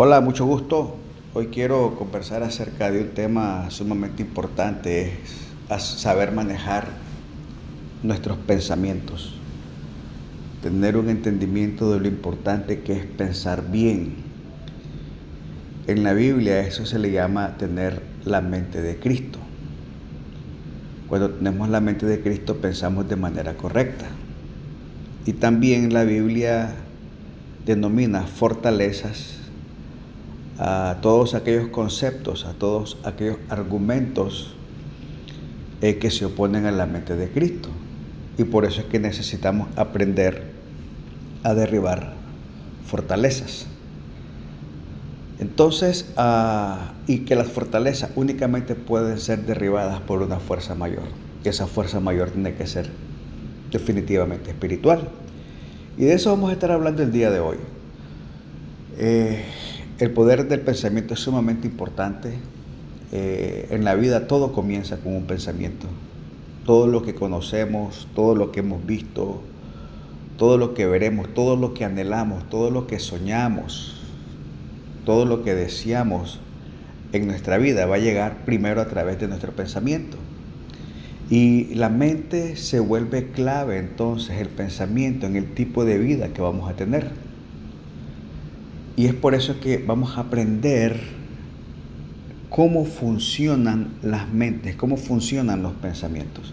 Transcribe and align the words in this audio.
Hola, 0.00 0.20
mucho 0.20 0.46
gusto. 0.46 0.94
Hoy 1.34 1.48
quiero 1.48 1.96
conversar 1.96 2.44
acerca 2.44 2.88
de 2.88 3.00
un 3.00 3.08
tema 3.08 3.68
sumamente 3.68 4.22
importante, 4.22 5.14
es 5.68 5.82
saber 5.82 6.30
manejar 6.30 6.86
nuestros 8.04 8.38
pensamientos, 8.38 9.34
tener 10.62 10.96
un 10.96 11.08
entendimiento 11.08 11.92
de 11.92 11.98
lo 11.98 12.06
importante 12.06 12.82
que 12.82 12.92
es 12.92 13.06
pensar 13.06 13.72
bien. 13.72 14.14
En 15.88 16.04
la 16.04 16.12
Biblia 16.12 16.60
eso 16.60 16.86
se 16.86 17.00
le 17.00 17.10
llama 17.10 17.56
tener 17.56 18.00
la 18.24 18.40
mente 18.40 18.80
de 18.80 19.00
Cristo. 19.00 19.40
Cuando 21.08 21.30
tenemos 21.30 21.70
la 21.70 21.80
mente 21.80 22.06
de 22.06 22.20
Cristo 22.20 22.58
pensamos 22.58 23.08
de 23.08 23.16
manera 23.16 23.56
correcta. 23.56 24.06
Y 25.26 25.32
también 25.32 25.92
la 25.92 26.04
Biblia 26.04 26.70
denomina 27.66 28.28
fortalezas 28.28 29.37
a 30.58 30.98
todos 31.00 31.34
aquellos 31.34 31.68
conceptos, 31.68 32.44
a 32.44 32.52
todos 32.52 32.98
aquellos 33.04 33.38
argumentos 33.48 34.54
eh, 35.80 35.98
que 35.98 36.10
se 36.10 36.24
oponen 36.24 36.66
a 36.66 36.72
la 36.72 36.86
mente 36.86 37.14
de 37.14 37.30
Cristo. 37.30 37.68
Y 38.36 38.44
por 38.44 38.64
eso 38.64 38.80
es 38.80 38.86
que 38.86 38.98
necesitamos 38.98 39.68
aprender 39.76 40.42
a 41.44 41.54
derribar 41.54 42.14
fortalezas. 42.86 43.66
Entonces, 45.38 46.12
ah, 46.16 46.92
y 47.06 47.20
que 47.20 47.36
las 47.36 47.48
fortalezas 47.48 48.10
únicamente 48.16 48.74
pueden 48.74 49.18
ser 49.18 49.46
derribadas 49.46 50.00
por 50.00 50.22
una 50.22 50.40
fuerza 50.40 50.74
mayor. 50.74 51.04
Que 51.42 51.50
esa 51.50 51.68
fuerza 51.68 52.00
mayor 52.00 52.30
tiene 52.30 52.54
que 52.54 52.66
ser 52.66 52.90
definitivamente 53.70 54.50
espiritual. 54.50 55.08
Y 55.96 56.04
de 56.04 56.14
eso 56.14 56.30
vamos 56.30 56.50
a 56.50 56.54
estar 56.54 56.72
hablando 56.72 57.02
el 57.02 57.12
día 57.12 57.30
de 57.30 57.38
hoy. 57.38 57.56
Eh, 58.98 59.44
el 59.98 60.12
poder 60.12 60.46
del 60.46 60.60
pensamiento 60.60 61.14
es 61.14 61.20
sumamente 61.20 61.66
importante. 61.66 62.34
Eh, 63.10 63.66
en 63.70 63.84
la 63.84 63.94
vida 63.94 64.26
todo 64.26 64.52
comienza 64.52 64.98
con 64.98 65.14
un 65.14 65.24
pensamiento. 65.24 65.86
Todo 66.64 66.86
lo 66.86 67.02
que 67.02 67.14
conocemos, 67.14 68.06
todo 68.14 68.34
lo 68.34 68.52
que 68.52 68.60
hemos 68.60 68.84
visto, 68.86 69.40
todo 70.36 70.56
lo 70.56 70.74
que 70.74 70.86
veremos, 70.86 71.32
todo 71.34 71.56
lo 71.56 71.74
que 71.74 71.84
anhelamos, 71.84 72.48
todo 72.48 72.70
lo 72.70 72.86
que 72.86 73.00
soñamos, 73.00 73.96
todo 75.04 75.24
lo 75.24 75.42
que 75.42 75.54
deseamos 75.54 76.38
en 77.12 77.26
nuestra 77.26 77.58
vida 77.58 77.86
va 77.86 77.96
a 77.96 77.98
llegar 77.98 78.44
primero 78.44 78.80
a 78.80 78.86
través 78.86 79.18
de 79.18 79.26
nuestro 79.26 79.52
pensamiento. 79.52 80.16
Y 81.30 81.74
la 81.74 81.88
mente 81.88 82.56
se 82.56 82.78
vuelve 82.78 83.32
clave 83.32 83.78
entonces, 83.78 84.38
el 84.38 84.48
pensamiento, 84.48 85.26
en 85.26 85.36
el 85.36 85.54
tipo 85.54 85.84
de 85.84 85.98
vida 85.98 86.28
que 86.28 86.40
vamos 86.40 86.70
a 86.70 86.74
tener. 86.74 87.27
Y 88.98 89.06
es 89.06 89.14
por 89.14 89.36
eso 89.36 89.60
que 89.60 89.78
vamos 89.78 90.18
a 90.18 90.22
aprender 90.22 90.98
cómo 92.50 92.84
funcionan 92.84 93.92
las 94.02 94.28
mentes, 94.28 94.74
cómo 94.74 94.96
funcionan 94.96 95.62
los 95.62 95.72
pensamientos. 95.74 96.52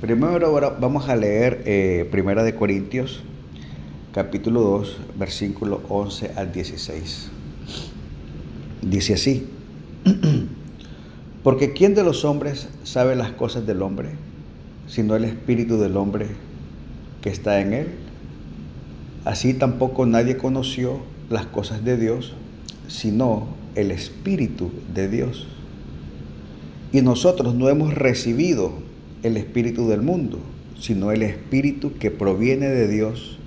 Primero 0.00 0.46
ahora 0.46 0.68
vamos 0.68 1.08
a 1.08 1.16
leer 1.16 1.64
eh, 1.66 2.08
Primera 2.12 2.44
de 2.44 2.54
Corintios, 2.54 3.24
capítulo 4.12 4.60
2, 4.60 4.98
versículo 5.18 5.82
11 5.88 6.34
al 6.36 6.52
16. 6.52 7.30
Dice 8.82 9.14
así, 9.14 9.48
porque 11.42 11.72
¿quién 11.72 11.96
de 11.96 12.04
los 12.04 12.24
hombres 12.24 12.68
sabe 12.84 13.16
las 13.16 13.32
cosas 13.32 13.66
del 13.66 13.82
hombre, 13.82 14.10
sino 14.86 15.16
el 15.16 15.24
espíritu 15.24 15.78
del 15.78 15.96
hombre 15.96 16.28
que 17.20 17.30
está 17.30 17.60
en 17.60 17.72
él? 17.72 17.88
Así 19.24 19.54
tampoco 19.54 20.06
nadie 20.06 20.36
conoció 20.36 21.12
las 21.30 21.46
cosas 21.46 21.84
de 21.84 21.96
Dios, 21.96 22.34
sino 22.88 23.48
el 23.74 23.90
Espíritu 23.90 24.70
de 24.94 25.08
Dios. 25.08 25.46
Y 26.92 27.02
nosotros 27.02 27.54
no 27.54 27.68
hemos 27.68 27.94
recibido 27.94 28.72
el 29.22 29.36
Espíritu 29.36 29.88
del 29.88 30.02
mundo, 30.02 30.38
sino 30.78 31.12
el 31.12 31.22
Espíritu 31.22 31.94
que 31.98 32.10
proviene 32.10 32.68
de 32.68 32.88
Dios 32.88 33.38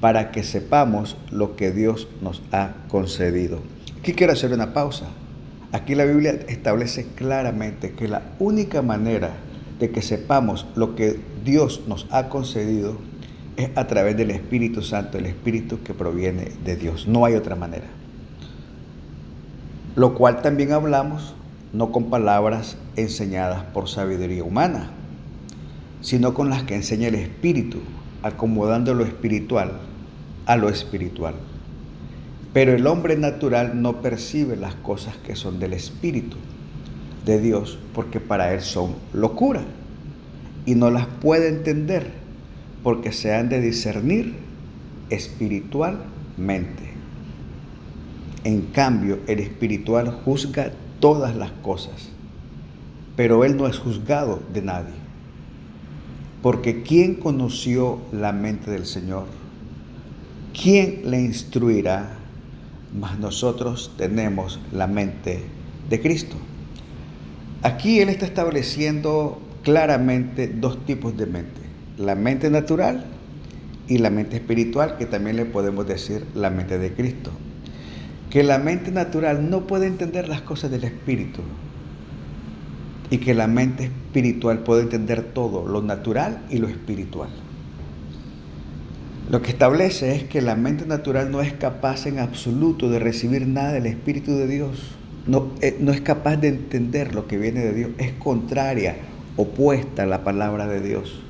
para 0.00 0.30
que 0.30 0.42
sepamos 0.42 1.16
lo 1.30 1.56
que 1.56 1.72
Dios 1.72 2.08
nos 2.22 2.42
ha 2.52 2.74
concedido. 2.88 3.60
Aquí 3.98 4.14
quiero 4.14 4.32
hacer 4.32 4.52
una 4.52 4.72
pausa. 4.72 5.06
Aquí 5.72 5.94
la 5.94 6.04
Biblia 6.04 6.40
establece 6.48 7.06
claramente 7.14 7.92
que 7.92 8.08
la 8.08 8.22
única 8.38 8.82
manera 8.82 9.34
de 9.78 9.90
que 9.90 10.02
sepamos 10.02 10.66
lo 10.74 10.96
que 10.96 11.20
Dios 11.44 11.82
nos 11.86 12.06
ha 12.10 12.28
concedido 12.28 12.96
es 13.60 13.70
a 13.76 13.86
través 13.86 14.16
del 14.16 14.30
Espíritu 14.30 14.82
Santo, 14.82 15.18
el 15.18 15.26
Espíritu 15.26 15.82
que 15.82 15.94
proviene 15.94 16.48
de 16.64 16.76
Dios. 16.76 17.06
No 17.06 17.24
hay 17.24 17.34
otra 17.34 17.56
manera. 17.56 17.86
Lo 19.96 20.14
cual 20.14 20.42
también 20.42 20.72
hablamos 20.72 21.34
no 21.72 21.92
con 21.92 22.10
palabras 22.10 22.76
enseñadas 22.96 23.62
por 23.72 23.88
sabiduría 23.88 24.42
humana, 24.42 24.90
sino 26.00 26.34
con 26.34 26.48
las 26.48 26.62
que 26.64 26.74
enseña 26.74 27.08
el 27.08 27.14
Espíritu, 27.14 27.78
acomodando 28.22 28.94
lo 28.94 29.04
espiritual 29.04 29.72
a 30.46 30.56
lo 30.56 30.68
espiritual. 30.68 31.34
Pero 32.52 32.72
el 32.72 32.86
hombre 32.86 33.16
natural 33.16 33.80
no 33.80 34.00
percibe 34.00 34.56
las 34.56 34.74
cosas 34.74 35.16
que 35.18 35.36
son 35.36 35.60
del 35.60 35.72
Espíritu 35.72 36.36
de 37.24 37.40
Dios, 37.40 37.78
porque 37.94 38.18
para 38.18 38.52
él 38.54 38.60
son 38.60 38.94
locura 39.12 39.62
y 40.66 40.74
no 40.74 40.90
las 40.90 41.06
puede 41.06 41.48
entender 41.48 42.19
porque 42.82 43.12
se 43.12 43.34
han 43.34 43.48
de 43.48 43.60
discernir 43.60 44.34
espiritualmente. 45.10 46.90
En 48.44 48.62
cambio, 48.62 49.18
el 49.26 49.40
espiritual 49.40 50.10
juzga 50.24 50.72
todas 50.98 51.36
las 51.36 51.50
cosas, 51.50 52.08
pero 53.16 53.44
él 53.44 53.56
no 53.56 53.66
es 53.66 53.78
juzgado 53.78 54.40
de 54.52 54.62
nadie. 54.62 54.94
Porque 56.42 56.82
¿quién 56.82 57.16
conoció 57.16 57.98
la 58.12 58.32
mente 58.32 58.70
del 58.70 58.86
Señor? 58.86 59.26
¿Quién 60.58 61.02
le 61.04 61.20
instruirá? 61.20 62.16
Mas 62.98 63.18
nosotros 63.18 63.92
tenemos 63.98 64.58
la 64.72 64.86
mente 64.86 65.42
de 65.90 66.00
Cristo. 66.00 66.36
Aquí 67.62 68.00
Él 68.00 68.08
está 68.08 68.24
estableciendo 68.24 69.38
claramente 69.62 70.48
dos 70.48 70.84
tipos 70.86 71.14
de 71.16 71.26
mente 71.26 71.69
la 72.00 72.14
mente 72.14 72.48
natural 72.48 73.04
y 73.86 73.98
la 73.98 74.08
mente 74.08 74.36
espiritual, 74.36 74.96
que 74.96 75.04
también 75.04 75.36
le 75.36 75.44
podemos 75.44 75.86
decir 75.86 76.24
la 76.34 76.48
mente 76.48 76.78
de 76.78 76.92
Cristo. 76.94 77.30
Que 78.30 78.42
la 78.42 78.58
mente 78.58 78.90
natural 78.90 79.50
no 79.50 79.66
puede 79.66 79.86
entender 79.86 80.28
las 80.28 80.40
cosas 80.40 80.70
del 80.70 80.84
espíritu 80.84 81.42
y 83.10 83.18
que 83.18 83.34
la 83.34 83.48
mente 83.48 83.84
espiritual 83.84 84.60
puede 84.60 84.82
entender 84.82 85.22
todo, 85.22 85.66
lo 85.66 85.82
natural 85.82 86.42
y 86.48 86.58
lo 86.58 86.68
espiritual. 86.68 87.28
Lo 89.28 89.42
que 89.42 89.50
establece 89.50 90.14
es 90.14 90.24
que 90.24 90.40
la 90.40 90.56
mente 90.56 90.86
natural 90.86 91.30
no 91.30 91.42
es 91.42 91.52
capaz 91.52 92.06
en 92.06 92.18
absoluto 92.18 92.88
de 92.88 92.98
recibir 92.98 93.46
nada 93.46 93.72
del 93.72 93.86
Espíritu 93.86 94.32
de 94.32 94.46
Dios. 94.46 94.92
No, 95.26 95.50
eh, 95.60 95.76
no 95.80 95.92
es 95.92 96.00
capaz 96.00 96.36
de 96.36 96.48
entender 96.48 97.14
lo 97.14 97.26
que 97.28 97.36
viene 97.36 97.60
de 97.60 97.74
Dios. 97.74 97.90
Es 97.98 98.12
contraria, 98.12 98.96
opuesta 99.36 100.04
a 100.04 100.06
la 100.06 100.24
palabra 100.24 100.66
de 100.66 100.80
Dios. 100.80 101.20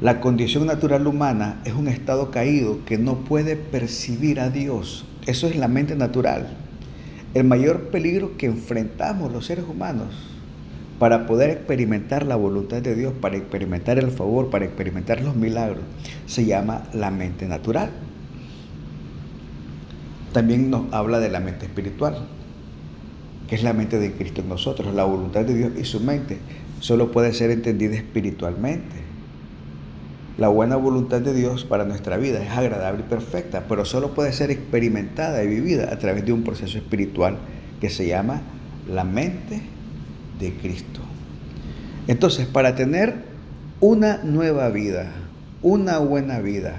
La 0.00 0.20
condición 0.20 0.64
natural 0.64 1.08
humana 1.08 1.60
es 1.64 1.74
un 1.74 1.88
estado 1.88 2.30
caído 2.30 2.84
que 2.84 2.98
no 2.98 3.24
puede 3.24 3.56
percibir 3.56 4.38
a 4.38 4.48
Dios. 4.48 5.04
Eso 5.26 5.48
es 5.48 5.56
la 5.56 5.66
mente 5.66 5.96
natural. 5.96 6.50
El 7.34 7.42
mayor 7.42 7.88
peligro 7.90 8.36
que 8.36 8.46
enfrentamos 8.46 9.32
los 9.32 9.46
seres 9.46 9.64
humanos 9.68 10.14
para 11.00 11.26
poder 11.26 11.50
experimentar 11.50 12.24
la 12.26 12.36
voluntad 12.36 12.80
de 12.80 12.94
Dios, 12.94 13.12
para 13.20 13.38
experimentar 13.38 13.98
el 13.98 14.12
favor, 14.12 14.50
para 14.50 14.66
experimentar 14.66 15.20
los 15.20 15.34
milagros, 15.34 15.82
se 16.26 16.44
llama 16.44 16.84
la 16.94 17.10
mente 17.10 17.48
natural. 17.48 17.90
También 20.32 20.70
nos 20.70 20.92
habla 20.92 21.18
de 21.18 21.28
la 21.28 21.40
mente 21.40 21.66
espiritual, 21.66 22.24
que 23.48 23.56
es 23.56 23.64
la 23.64 23.72
mente 23.72 23.98
de 23.98 24.12
Cristo 24.12 24.42
en 24.42 24.48
nosotros. 24.48 24.94
La 24.94 25.02
voluntad 25.02 25.44
de 25.44 25.56
Dios 25.56 25.72
y 25.76 25.84
su 25.84 25.98
mente 25.98 26.38
solo 26.78 27.10
puede 27.10 27.32
ser 27.32 27.50
entendida 27.50 27.96
espiritualmente. 27.96 29.07
La 30.38 30.46
buena 30.46 30.76
voluntad 30.76 31.20
de 31.20 31.34
Dios 31.34 31.64
para 31.64 31.84
nuestra 31.84 32.16
vida 32.16 32.40
es 32.40 32.50
agradable 32.50 33.02
y 33.04 33.10
perfecta, 33.10 33.64
pero 33.68 33.84
solo 33.84 34.14
puede 34.14 34.32
ser 34.32 34.52
experimentada 34.52 35.42
y 35.42 35.48
vivida 35.48 35.92
a 35.92 35.98
través 35.98 36.24
de 36.24 36.32
un 36.32 36.44
proceso 36.44 36.78
espiritual 36.78 37.38
que 37.80 37.90
se 37.90 38.06
llama 38.06 38.42
la 38.88 39.02
mente 39.02 39.60
de 40.38 40.54
Cristo. 40.54 41.00
Entonces, 42.06 42.46
para 42.46 42.76
tener 42.76 43.16
una 43.80 44.18
nueva 44.18 44.68
vida, 44.68 45.10
una 45.60 45.98
buena 45.98 46.38
vida, 46.38 46.76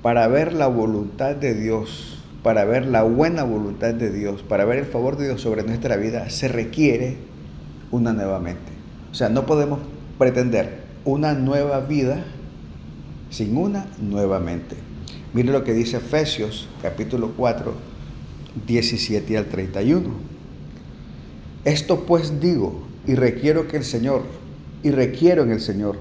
para 0.00 0.26
ver 0.26 0.54
la 0.54 0.66
voluntad 0.66 1.36
de 1.36 1.52
Dios, 1.52 2.24
para 2.42 2.64
ver 2.64 2.86
la 2.86 3.02
buena 3.02 3.44
voluntad 3.44 3.92
de 3.92 4.10
Dios, 4.10 4.42
para 4.42 4.64
ver 4.64 4.78
el 4.78 4.86
favor 4.86 5.18
de 5.18 5.26
Dios 5.26 5.42
sobre 5.42 5.64
nuestra 5.64 5.96
vida, 5.96 6.30
se 6.30 6.48
requiere 6.48 7.18
una 7.90 8.14
nueva 8.14 8.40
mente. 8.40 8.72
O 9.12 9.14
sea, 9.14 9.28
no 9.28 9.44
podemos 9.44 9.80
pretender 10.16 10.86
una 11.04 11.34
nueva 11.34 11.80
vida 11.80 12.24
sin 13.30 13.56
una 13.56 13.86
nuevamente. 14.00 14.76
Mire 15.32 15.52
lo 15.52 15.64
que 15.64 15.72
dice 15.72 15.98
Efesios 15.98 16.68
capítulo 16.82 17.32
4, 17.36 17.72
17 18.66 19.36
al 19.36 19.46
31. 19.46 20.08
Esto 21.64 22.06
pues 22.06 22.40
digo 22.40 22.86
y 23.06 23.14
requiero 23.14 23.68
que 23.68 23.76
el 23.76 23.84
Señor, 23.84 24.22
y 24.82 24.90
requiero 24.90 25.42
en 25.42 25.50
el 25.50 25.60
Señor, 25.60 25.98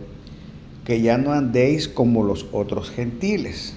que 0.85 1.01
ya 1.01 1.17
no 1.17 1.33
andéis 1.33 1.87
como 1.87 2.23
los 2.23 2.47
otros 2.51 2.91
gentiles, 2.91 3.73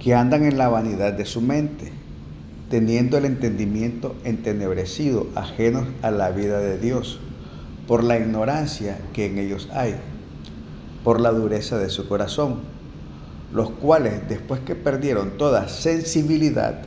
que 0.00 0.14
andan 0.14 0.44
en 0.44 0.58
la 0.58 0.68
vanidad 0.68 1.12
de 1.12 1.24
su 1.24 1.40
mente, 1.40 1.92
teniendo 2.70 3.16
el 3.16 3.24
entendimiento 3.24 4.16
entenebrecido, 4.24 5.28
ajenos 5.34 5.86
a 6.02 6.10
la 6.10 6.30
vida 6.30 6.58
de 6.58 6.78
Dios, 6.78 7.20
por 7.86 8.02
la 8.02 8.18
ignorancia 8.18 8.98
que 9.12 9.26
en 9.26 9.38
ellos 9.38 9.68
hay, 9.72 9.94
por 11.04 11.20
la 11.20 11.30
dureza 11.30 11.78
de 11.78 11.90
su 11.90 12.08
corazón, 12.08 12.60
los 13.52 13.70
cuales, 13.70 14.26
después 14.28 14.60
que 14.60 14.74
perdieron 14.74 15.36
toda 15.36 15.68
sensibilidad, 15.68 16.80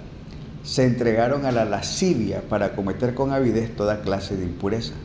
se 0.63 0.83
entregaron 0.83 1.45
a 1.45 1.51
la 1.53 1.63
lascivia 1.63 2.41
para 2.49 2.75
cometer 2.75 3.13
con 3.13 3.31
avidez 3.31 3.73
toda 3.75 4.01
clase 4.01 4.35
de 4.35 4.43
impureza. 4.43 4.95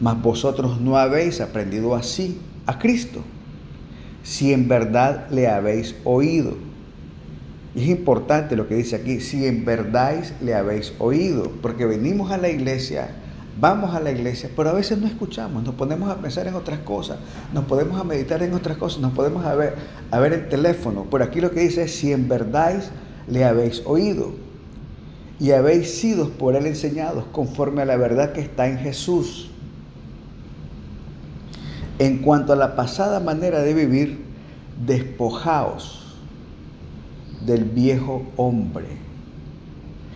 Mas 0.00 0.20
vosotros 0.20 0.80
no 0.80 0.96
habéis 0.96 1.40
aprendido 1.40 1.94
así 1.94 2.40
a 2.66 2.78
Cristo, 2.78 3.20
si 4.24 4.52
en 4.52 4.66
verdad 4.66 5.28
le 5.30 5.46
habéis 5.46 5.94
oído. 6.04 6.56
Y 7.74 7.82
es 7.82 7.88
importante 7.88 8.56
lo 8.56 8.66
que 8.66 8.74
dice 8.74 8.96
aquí, 8.96 9.20
si 9.20 9.46
en 9.46 9.64
verdad 9.64 10.24
le 10.42 10.54
habéis 10.54 10.94
oído, 10.98 11.52
porque 11.62 11.84
venimos 11.84 12.32
a 12.32 12.38
la 12.38 12.48
iglesia, 12.48 13.10
vamos 13.60 13.94
a 13.94 14.00
la 14.00 14.10
iglesia, 14.10 14.50
pero 14.56 14.70
a 14.70 14.72
veces 14.72 14.98
no 14.98 15.06
escuchamos, 15.06 15.62
nos 15.62 15.74
ponemos 15.74 16.10
a 16.10 16.16
pensar 16.16 16.46
en 16.46 16.54
otras 16.54 16.80
cosas, 16.80 17.18
nos 17.52 17.66
podemos 17.66 18.00
a 18.00 18.04
meditar 18.04 18.42
en 18.42 18.54
otras 18.54 18.78
cosas, 18.78 19.00
nos 19.00 19.12
podemos 19.12 19.44
a 19.44 19.54
ver, 19.54 19.74
a 20.10 20.18
ver 20.18 20.32
el 20.32 20.48
teléfono. 20.48 21.04
Por 21.04 21.22
aquí 21.22 21.40
lo 21.40 21.50
que 21.50 21.60
dice 21.60 21.82
es, 21.82 21.94
si 21.94 22.12
en 22.12 22.28
verdad 22.28 22.82
le 23.28 23.44
habéis 23.44 23.82
oído 23.84 24.32
y 25.38 25.52
habéis 25.52 25.94
sido 25.94 26.30
por 26.30 26.56
él 26.56 26.66
enseñados 26.66 27.24
conforme 27.32 27.82
a 27.82 27.84
la 27.84 27.96
verdad 27.96 28.32
que 28.32 28.40
está 28.40 28.66
en 28.66 28.78
Jesús. 28.78 29.50
En 31.98 32.18
cuanto 32.18 32.54
a 32.54 32.56
la 32.56 32.76
pasada 32.76 33.20
manera 33.20 33.60
de 33.60 33.74
vivir, 33.74 34.24
despojaos 34.86 36.16
del 37.44 37.64
viejo 37.64 38.22
hombre 38.36 39.09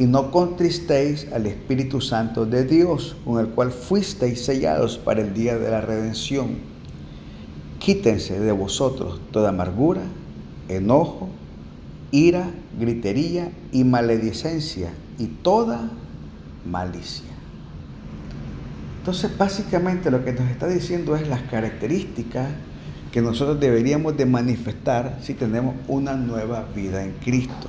Y 0.00 0.06
no 0.06 0.30
contristéis 0.30 1.28
al 1.30 1.44
Espíritu 1.44 2.00
Santo 2.00 2.46
de 2.46 2.64
Dios, 2.64 3.16
con 3.22 3.38
el 3.38 3.50
cual 3.50 3.70
fuisteis 3.70 4.42
sellados 4.42 4.96
para 4.96 5.20
el 5.20 5.34
día 5.34 5.58
de 5.58 5.70
la 5.70 5.82
redención. 5.82 6.56
Quítense 7.78 8.40
de 8.40 8.50
vosotros 8.50 9.20
toda 9.30 9.50
amargura, 9.50 10.00
enojo, 10.70 11.28
ira, 12.12 12.50
gritería 12.78 13.52
y 13.72 13.84
maledicencia 13.84 14.88
y 15.18 15.26
toda 15.26 15.90
malicia. 16.64 17.28
Entonces, 19.00 19.36
básicamente 19.36 20.10
lo 20.10 20.24
que 20.24 20.32
nos 20.32 20.50
está 20.50 20.66
diciendo 20.66 21.14
es 21.14 21.28
las 21.28 21.42
características 21.42 22.48
que 23.12 23.20
nosotros 23.20 23.60
deberíamos 23.60 24.16
de 24.16 24.24
manifestar 24.24 25.18
si 25.20 25.34
tenemos 25.34 25.74
una 25.88 26.14
nueva 26.14 26.66
vida 26.74 27.04
en 27.04 27.12
Cristo. 27.22 27.68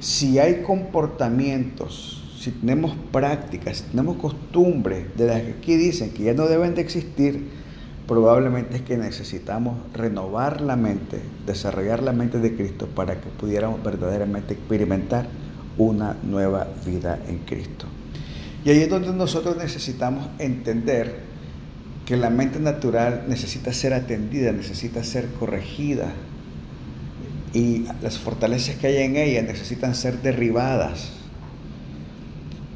Si 0.00 0.38
hay 0.38 0.62
comportamientos, 0.62 2.22
si 2.40 2.52
tenemos 2.52 2.96
prácticas, 3.12 3.78
si 3.78 3.82
tenemos 3.84 4.16
costumbres 4.16 5.14
de 5.14 5.26
las 5.26 5.42
que 5.42 5.50
aquí 5.50 5.76
dicen 5.76 6.10
que 6.10 6.22
ya 6.24 6.32
no 6.32 6.46
deben 6.46 6.74
de 6.74 6.80
existir, 6.80 7.50
probablemente 8.08 8.76
es 8.76 8.82
que 8.82 8.96
necesitamos 8.96 9.76
renovar 9.92 10.62
la 10.62 10.76
mente, 10.76 11.20
desarrollar 11.46 12.02
la 12.02 12.12
mente 12.12 12.38
de 12.38 12.56
Cristo 12.56 12.88
para 12.88 13.20
que 13.20 13.28
pudiéramos 13.28 13.84
verdaderamente 13.84 14.54
experimentar 14.54 15.28
una 15.76 16.16
nueva 16.22 16.66
vida 16.86 17.18
en 17.28 17.40
Cristo. 17.40 17.84
Y 18.64 18.70
ahí 18.70 18.78
es 18.78 18.88
donde 18.88 19.12
nosotros 19.12 19.58
necesitamos 19.58 20.26
entender 20.38 21.20
que 22.06 22.16
la 22.16 22.30
mente 22.30 22.58
natural 22.58 23.24
necesita 23.28 23.70
ser 23.74 23.92
atendida, 23.92 24.50
necesita 24.50 25.04
ser 25.04 25.26
corregida 25.38 26.10
y 27.52 27.84
las 28.02 28.18
fortalezas 28.18 28.76
que 28.76 28.86
hay 28.86 28.96
en 28.98 29.16
ella 29.16 29.42
necesitan 29.42 29.94
ser 29.94 30.22
derribadas 30.22 31.12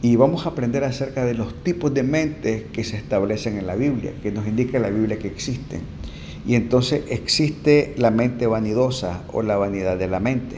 y 0.05 0.17
vamos 0.17 0.45
a 0.45 0.51
aprender 0.51 0.85
acerca 0.85 1.25
de 1.25 1.33
los 1.33 1.63
tipos 1.63 1.95
de 1.95 2.03
mentes 2.03 2.65
que 2.73 2.85
se 2.85 2.97
establecen 2.97 3.57
en 3.57 3.67
la 3.67 3.75
Biblia, 3.75 4.13
que 4.23 4.31
nos 4.33 4.47
indica 4.47 4.79
la 4.79 4.91
Biblia 4.91 5.19
que 5.19 5.29
existen. 5.29 5.81
Y 6.47 6.57
entonces 6.57 7.05
existe 7.09 7.95
la 7.97 8.11
mente 8.11 8.47
vanidosa 8.47 9.23
o 9.33 9.41
la 9.41 9.57
vanidad 9.57 9.97
de 9.97 10.09
la 10.09 10.21
mente. 10.21 10.57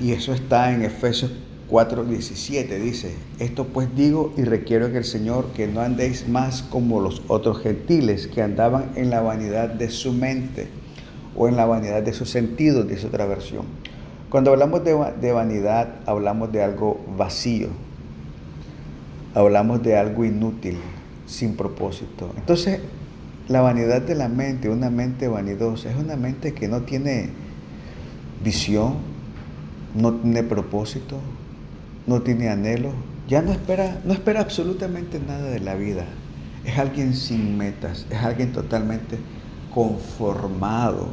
Y 0.00 0.10
eso 0.10 0.34
está 0.34 0.74
en 0.74 0.82
Efesios 0.82 1.30
4:17. 1.70 2.80
Dice, 2.80 3.14
esto 3.38 3.66
pues 3.66 3.86
digo 3.94 4.34
y 4.36 4.42
requiero 4.42 4.86
en 4.86 4.96
el 4.96 5.04
Señor 5.04 5.52
que 5.54 5.68
no 5.68 5.80
andéis 5.80 6.28
más 6.28 6.64
como 6.64 7.00
los 7.00 7.22
otros 7.28 7.62
gentiles 7.62 8.26
que 8.26 8.42
andaban 8.42 8.90
en 8.96 9.10
la 9.10 9.20
vanidad 9.20 9.68
de 9.68 9.88
su 9.88 10.12
mente 10.12 10.66
o 11.36 11.48
en 11.48 11.56
la 11.56 11.66
vanidad 11.66 12.02
de 12.02 12.12
sus 12.12 12.30
sentidos, 12.30 12.88
dice 12.88 13.06
otra 13.06 13.26
versión. 13.26 13.64
Cuando 14.34 14.50
hablamos 14.50 14.82
de, 14.82 15.32
vanidad, 15.32 15.94
hablamos 16.06 16.50
de 16.50 16.62
algo 16.62 17.00
vacío, 17.16 17.68
hablamos 19.32 19.80
de 19.82 19.96
algo 19.96 20.24
inútil, 20.24 20.76
sin 21.26 21.56
propósito. 21.56 22.32
Entonces, 22.36 22.80
la 23.46 23.60
vanidad 23.60 24.02
de 24.02 24.16
la 24.16 24.28
mente, 24.28 24.68
una 24.68 24.90
mente 24.90 25.28
vanidosa, 25.28 25.88
es 25.88 25.96
una 25.96 26.16
mente 26.16 26.52
que 26.52 26.66
no 26.66 26.82
tiene 26.82 27.30
visión, 28.42 28.94
no 29.94 30.14
tiene 30.14 30.42
propósito, 30.42 31.20
no 32.08 32.22
tiene 32.22 32.48
anhelo, 32.48 32.90
ya 33.28 33.40
no 33.40 33.52
espera, 33.52 34.00
no 34.04 34.14
espera 34.14 34.40
absolutamente 34.40 35.20
nada 35.20 35.48
de 35.48 35.60
la 35.60 35.76
vida. 35.76 36.06
Es 36.64 36.76
alguien 36.76 37.14
sin 37.14 37.56
metas, 37.56 38.04
es 38.10 38.18
alguien 38.18 38.52
totalmente 38.52 39.16
conformado 39.72 41.08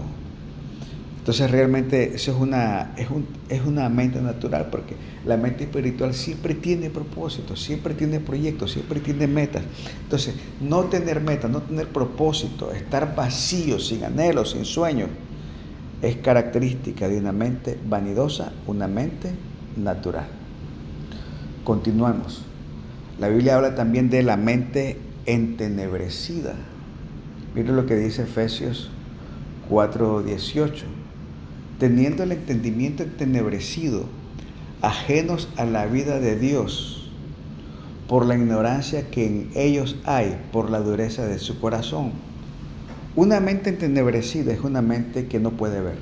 entonces 1.22 1.52
realmente 1.52 2.16
eso 2.16 2.32
es 2.32 2.38
una, 2.38 2.94
es, 2.98 3.08
es 3.48 3.64
una 3.64 3.88
mente 3.90 4.20
natural 4.20 4.70
porque 4.72 4.96
la 5.24 5.38
mente 5.38 5.66
espiritual 5.66 6.16
siempre 6.16 6.56
tiene 6.56 6.90
propósito, 6.90 7.56
siempre 7.56 7.94
tiene 7.94 8.20
proyectos, 8.20 8.72
siempre 8.72 9.00
tiene 9.00 9.28
metas. 9.28 9.62
Entonces, 10.02 10.34
no 10.60 10.86
tener 10.86 11.22
metas, 11.22 11.52
no 11.52 11.62
tener 11.62 11.90
propósito, 11.90 12.72
estar 12.72 13.16
vacío, 13.16 13.78
sin 13.78 14.04
anhelo, 14.04 14.46
sin 14.46 14.66
sueño, 14.66 15.10
es 16.02 16.16
característica 16.16 17.08
de 17.08 17.20
una 17.20 17.32
mente 17.32 17.78
vanidosa, 17.88 18.52
una 18.66 18.88
mente 18.88 19.32
natural. 19.78 20.26
Continuamos. 21.64 22.46
La 23.20 23.28
Biblia 23.28 23.58
habla 23.58 23.76
también 23.76 24.10
de 24.10 24.24
la 24.24 24.38
mente 24.38 24.98
entenebrecida. 25.28 26.56
Miren 27.54 27.76
lo 27.76 27.86
que 27.86 27.96
dice 27.96 28.24
Efesios 28.24 28.90
4:18 29.70 31.01
teniendo 31.82 32.22
el 32.22 32.32
entendimiento 32.32 33.02
entenebrecido, 33.02 34.04
ajenos 34.84 35.50
a 35.58 35.66
la 35.66 35.88
vida 35.88 36.20
de 36.20 36.38
Dios, 36.38 37.10
por 38.08 38.28
la 38.28 38.36
ignorancia 38.36 39.10
que 39.10 39.26
en 39.26 39.50
ellos 39.56 39.96
hay, 40.06 40.38
por 40.52 40.70
la 40.70 40.80
dureza 40.80 41.26
de 41.26 41.40
su 41.40 41.60
corazón. 41.60 42.12
Una 43.16 43.40
mente 43.40 43.72
entenebrecida 43.72 44.54
es 44.54 44.60
una 44.60 44.84
mente 44.84 45.26
que 45.26 45.40
no 45.40 45.54
puede 45.54 45.82
ver. 45.82 45.98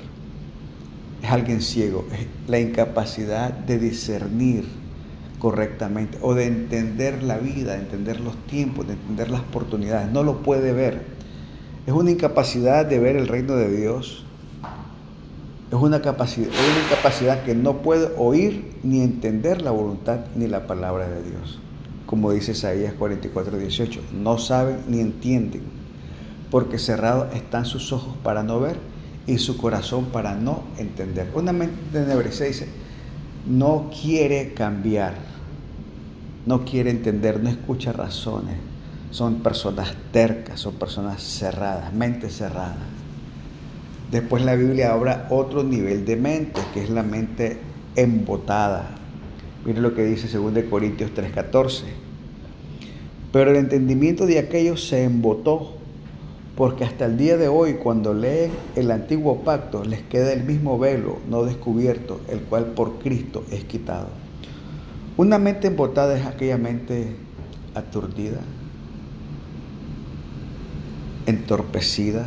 es 1.22 1.30
alguien 1.30 1.62
ciego, 1.62 2.04
es 2.12 2.26
la 2.46 2.60
incapacidad 2.60 3.50
de 3.50 3.78
discernir 3.78 4.66
correctamente 5.38 6.18
o 6.20 6.34
de 6.34 6.44
entender 6.44 7.22
la 7.22 7.38
vida, 7.38 7.72
de 7.72 7.80
entender 7.80 8.20
los 8.20 8.36
tiempos, 8.48 8.86
de 8.86 8.92
entender 8.92 9.30
las 9.30 9.40
oportunidades. 9.40 10.12
No 10.12 10.24
lo 10.24 10.42
puede 10.42 10.74
ver. 10.74 11.00
Es 11.86 11.94
una 11.94 12.10
incapacidad 12.10 12.84
de 12.84 12.98
ver 12.98 13.16
el 13.16 13.28
reino 13.28 13.56
de 13.56 13.74
Dios. 13.74 14.26
Es 15.70 15.76
una 15.76 16.02
capacidad, 16.02 17.44
que 17.44 17.54
no 17.54 17.82
puede 17.82 18.12
oír 18.16 18.72
ni 18.82 19.02
entender 19.02 19.62
la 19.62 19.70
voluntad 19.70 20.18
ni 20.34 20.48
la 20.48 20.66
palabra 20.66 21.08
de 21.08 21.22
Dios. 21.22 21.60
Como 22.06 22.32
dice 22.32 22.52
Isaías 22.52 22.92
44, 22.94 23.56
18, 23.56 24.00
no 24.12 24.38
saben 24.38 24.78
ni 24.88 24.98
entienden, 24.98 25.62
porque 26.50 26.76
cerrados 26.76 27.32
están 27.36 27.66
sus 27.66 27.92
ojos 27.92 28.16
para 28.24 28.42
no 28.42 28.58
ver 28.58 28.78
y 29.28 29.38
su 29.38 29.56
corazón 29.58 30.06
para 30.06 30.34
no 30.34 30.64
entender. 30.76 31.30
Una 31.34 31.52
mente 31.52 31.76
tenebrosa 31.92 32.44
dice, 32.44 32.66
no 33.46 33.90
quiere 34.02 34.54
cambiar, 34.54 35.14
no 36.46 36.64
quiere 36.64 36.90
entender, 36.90 37.40
no 37.40 37.48
escucha 37.48 37.92
razones. 37.92 38.56
Son 39.12 39.36
personas 39.36 39.94
tercas, 40.12 40.58
son 40.58 40.74
personas 40.74 41.22
cerradas, 41.22 41.92
mente 41.92 42.28
cerrada. 42.28 42.76
Después 44.10 44.44
la 44.44 44.56
Biblia 44.56 44.92
habla 44.92 45.26
otro 45.30 45.62
nivel 45.62 46.04
de 46.04 46.16
mente, 46.16 46.60
que 46.74 46.82
es 46.82 46.90
la 46.90 47.04
mente 47.04 47.58
embotada. 47.94 48.90
Mire 49.64 49.80
lo 49.80 49.94
que 49.94 50.04
dice 50.04 50.26
2 50.36 50.64
Corintios 50.68 51.12
3:14. 51.14 51.84
Pero 53.32 53.52
el 53.52 53.56
entendimiento 53.56 54.26
de 54.26 54.40
aquellos 54.40 54.88
se 54.88 55.04
embotó 55.04 55.74
porque 56.56 56.84
hasta 56.84 57.06
el 57.06 57.16
día 57.16 57.36
de 57.36 57.48
hoy 57.48 57.74
cuando 57.74 58.12
leen 58.12 58.50
el 58.74 58.90
antiguo 58.90 59.42
pacto 59.42 59.84
les 59.84 60.02
queda 60.02 60.32
el 60.32 60.44
mismo 60.44 60.78
velo 60.78 61.18
no 61.28 61.44
descubierto, 61.44 62.20
el 62.28 62.40
cual 62.40 62.66
por 62.66 62.98
Cristo 62.98 63.44
es 63.52 63.64
quitado. 63.64 64.08
Una 65.16 65.38
mente 65.38 65.68
embotada 65.68 66.18
es 66.18 66.26
aquella 66.26 66.58
mente 66.58 67.14
aturdida, 67.74 68.40
entorpecida, 71.26 72.26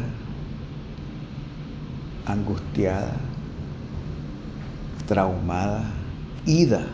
angustiada, 2.25 3.13
traumada, 5.07 5.83
ida. 6.45 6.85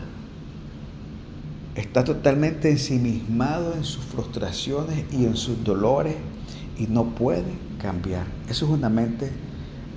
Está 1.74 2.04
totalmente 2.04 2.70
ensimismado 2.70 3.74
en 3.74 3.84
sus 3.84 4.04
frustraciones 4.04 5.04
y 5.12 5.24
en 5.24 5.36
sus 5.36 5.62
dolores 5.64 6.16
y 6.78 6.86
no 6.86 7.14
puede 7.14 7.52
cambiar. 7.80 8.26
Eso 8.48 8.66
es 8.66 8.70
una 8.72 8.88
mente 8.88 9.30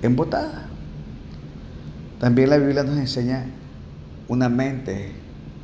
embotada. 0.02 0.68
También 2.20 2.50
la 2.50 2.58
Biblia 2.58 2.84
nos 2.84 2.96
enseña 2.96 3.46
una 4.28 4.48
mente 4.48 5.12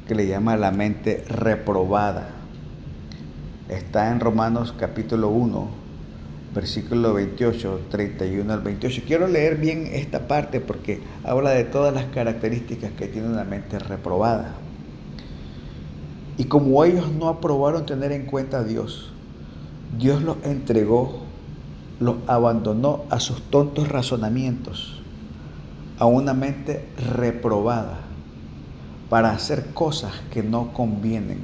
que 0.06 0.14
le 0.14 0.26
llama 0.26 0.56
la 0.56 0.72
mente 0.72 1.24
reprobada. 1.28 2.30
Está 3.68 4.10
en 4.10 4.18
Romanos 4.18 4.74
capítulo 4.76 5.28
1, 5.28 5.79
versículo 6.54 7.14
28, 7.14 7.80
31 7.90 8.52
al 8.52 8.60
28. 8.60 9.02
Quiero 9.06 9.28
leer 9.28 9.56
bien 9.56 9.88
esta 9.92 10.26
parte 10.26 10.60
porque 10.60 11.00
habla 11.24 11.50
de 11.50 11.64
todas 11.64 11.94
las 11.94 12.06
características 12.06 12.92
que 12.92 13.06
tiene 13.06 13.28
una 13.28 13.44
mente 13.44 13.78
reprobada. 13.78 14.54
Y 16.36 16.44
como 16.44 16.84
ellos 16.84 17.12
no 17.12 17.28
aprobaron 17.28 17.86
tener 17.86 18.12
en 18.12 18.26
cuenta 18.26 18.60
a 18.60 18.64
Dios, 18.64 19.12
Dios 19.98 20.22
los 20.22 20.38
entregó, 20.44 21.20
los 22.00 22.16
abandonó 22.26 23.04
a 23.10 23.20
sus 23.20 23.42
tontos 23.42 23.88
razonamientos, 23.88 25.00
a 25.98 26.06
una 26.06 26.32
mente 26.32 26.86
reprobada 27.14 27.98
para 29.10 29.32
hacer 29.32 29.66
cosas 29.74 30.12
que 30.32 30.42
no 30.42 30.72
convienen, 30.72 31.40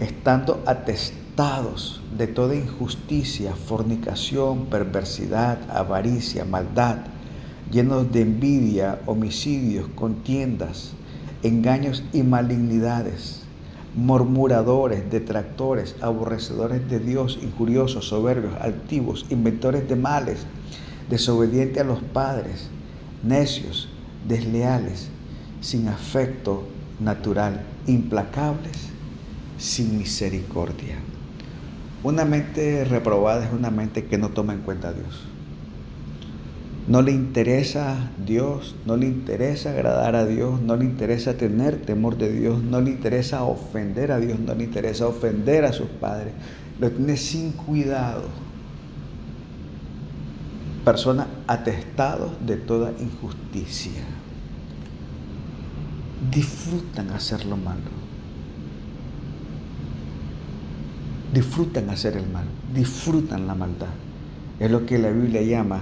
estando 0.00 0.62
atestados 0.66 1.27
de 1.38 2.26
toda 2.26 2.56
injusticia, 2.56 3.54
fornicación, 3.54 4.66
perversidad, 4.66 5.58
avaricia, 5.70 6.44
maldad, 6.44 6.96
llenos 7.70 8.10
de 8.10 8.22
envidia, 8.22 8.98
homicidios, 9.06 9.86
contiendas, 9.94 10.94
engaños 11.44 12.02
y 12.12 12.24
malignidades 12.24 13.42
murmuradores, 13.94 15.08
detractores, 15.12 15.94
aborrecedores 16.00 16.88
de 16.90 16.98
Dios, 16.98 17.38
injuriosos, 17.40 18.08
soberbios, 18.08 18.54
altivos, 18.60 19.24
inventores 19.30 19.88
de 19.88 19.94
males, 19.94 20.40
desobedientes 21.08 21.82
a 21.82 21.86
los 21.86 22.00
padres, 22.00 22.68
necios, 23.22 23.88
desleales, 24.26 25.08
sin 25.60 25.86
afecto 25.86 26.64
natural, 26.98 27.62
implacables, 27.86 28.88
sin 29.56 29.98
misericordia. 29.98 30.96
Una 32.04 32.24
mente 32.24 32.84
reprobada 32.84 33.44
es 33.44 33.52
una 33.52 33.70
mente 33.70 34.04
que 34.04 34.18
no 34.18 34.28
toma 34.28 34.52
en 34.52 34.60
cuenta 34.60 34.88
a 34.88 34.92
Dios. 34.92 35.24
No 36.86 37.02
le 37.02 37.12
interesa 37.12 38.10
Dios, 38.24 38.76
no 38.86 38.96
le 38.96 39.06
interesa 39.06 39.72
agradar 39.72 40.14
a 40.14 40.24
Dios, 40.24 40.60
no 40.62 40.76
le 40.76 40.84
interesa 40.84 41.34
tener 41.34 41.82
temor 41.82 42.16
de 42.16 42.32
Dios, 42.32 42.62
no 42.62 42.80
le 42.80 42.90
interesa 42.90 43.42
ofender 43.42 44.12
a 44.12 44.18
Dios, 44.18 44.38
no 44.38 44.54
le 44.54 44.64
interesa 44.64 45.06
ofender 45.06 45.64
a 45.64 45.72
sus 45.72 45.88
padres. 45.88 46.32
Lo 46.80 46.90
tiene 46.90 47.16
sin 47.16 47.52
cuidado. 47.52 48.22
Personas 50.84 51.26
atestados 51.46 52.30
de 52.46 52.56
toda 52.56 52.92
injusticia. 52.92 54.04
Disfrutan 56.30 57.10
hacer 57.10 57.44
lo 57.44 57.56
malo. 57.56 57.97
Disfrutan 61.32 61.90
hacer 61.90 62.16
el 62.16 62.28
mal. 62.28 62.46
Disfrutan 62.74 63.46
la 63.46 63.54
maldad. 63.54 63.88
Es 64.58 64.70
lo 64.70 64.86
que 64.86 64.98
la 64.98 65.10
Biblia 65.10 65.42
llama 65.42 65.80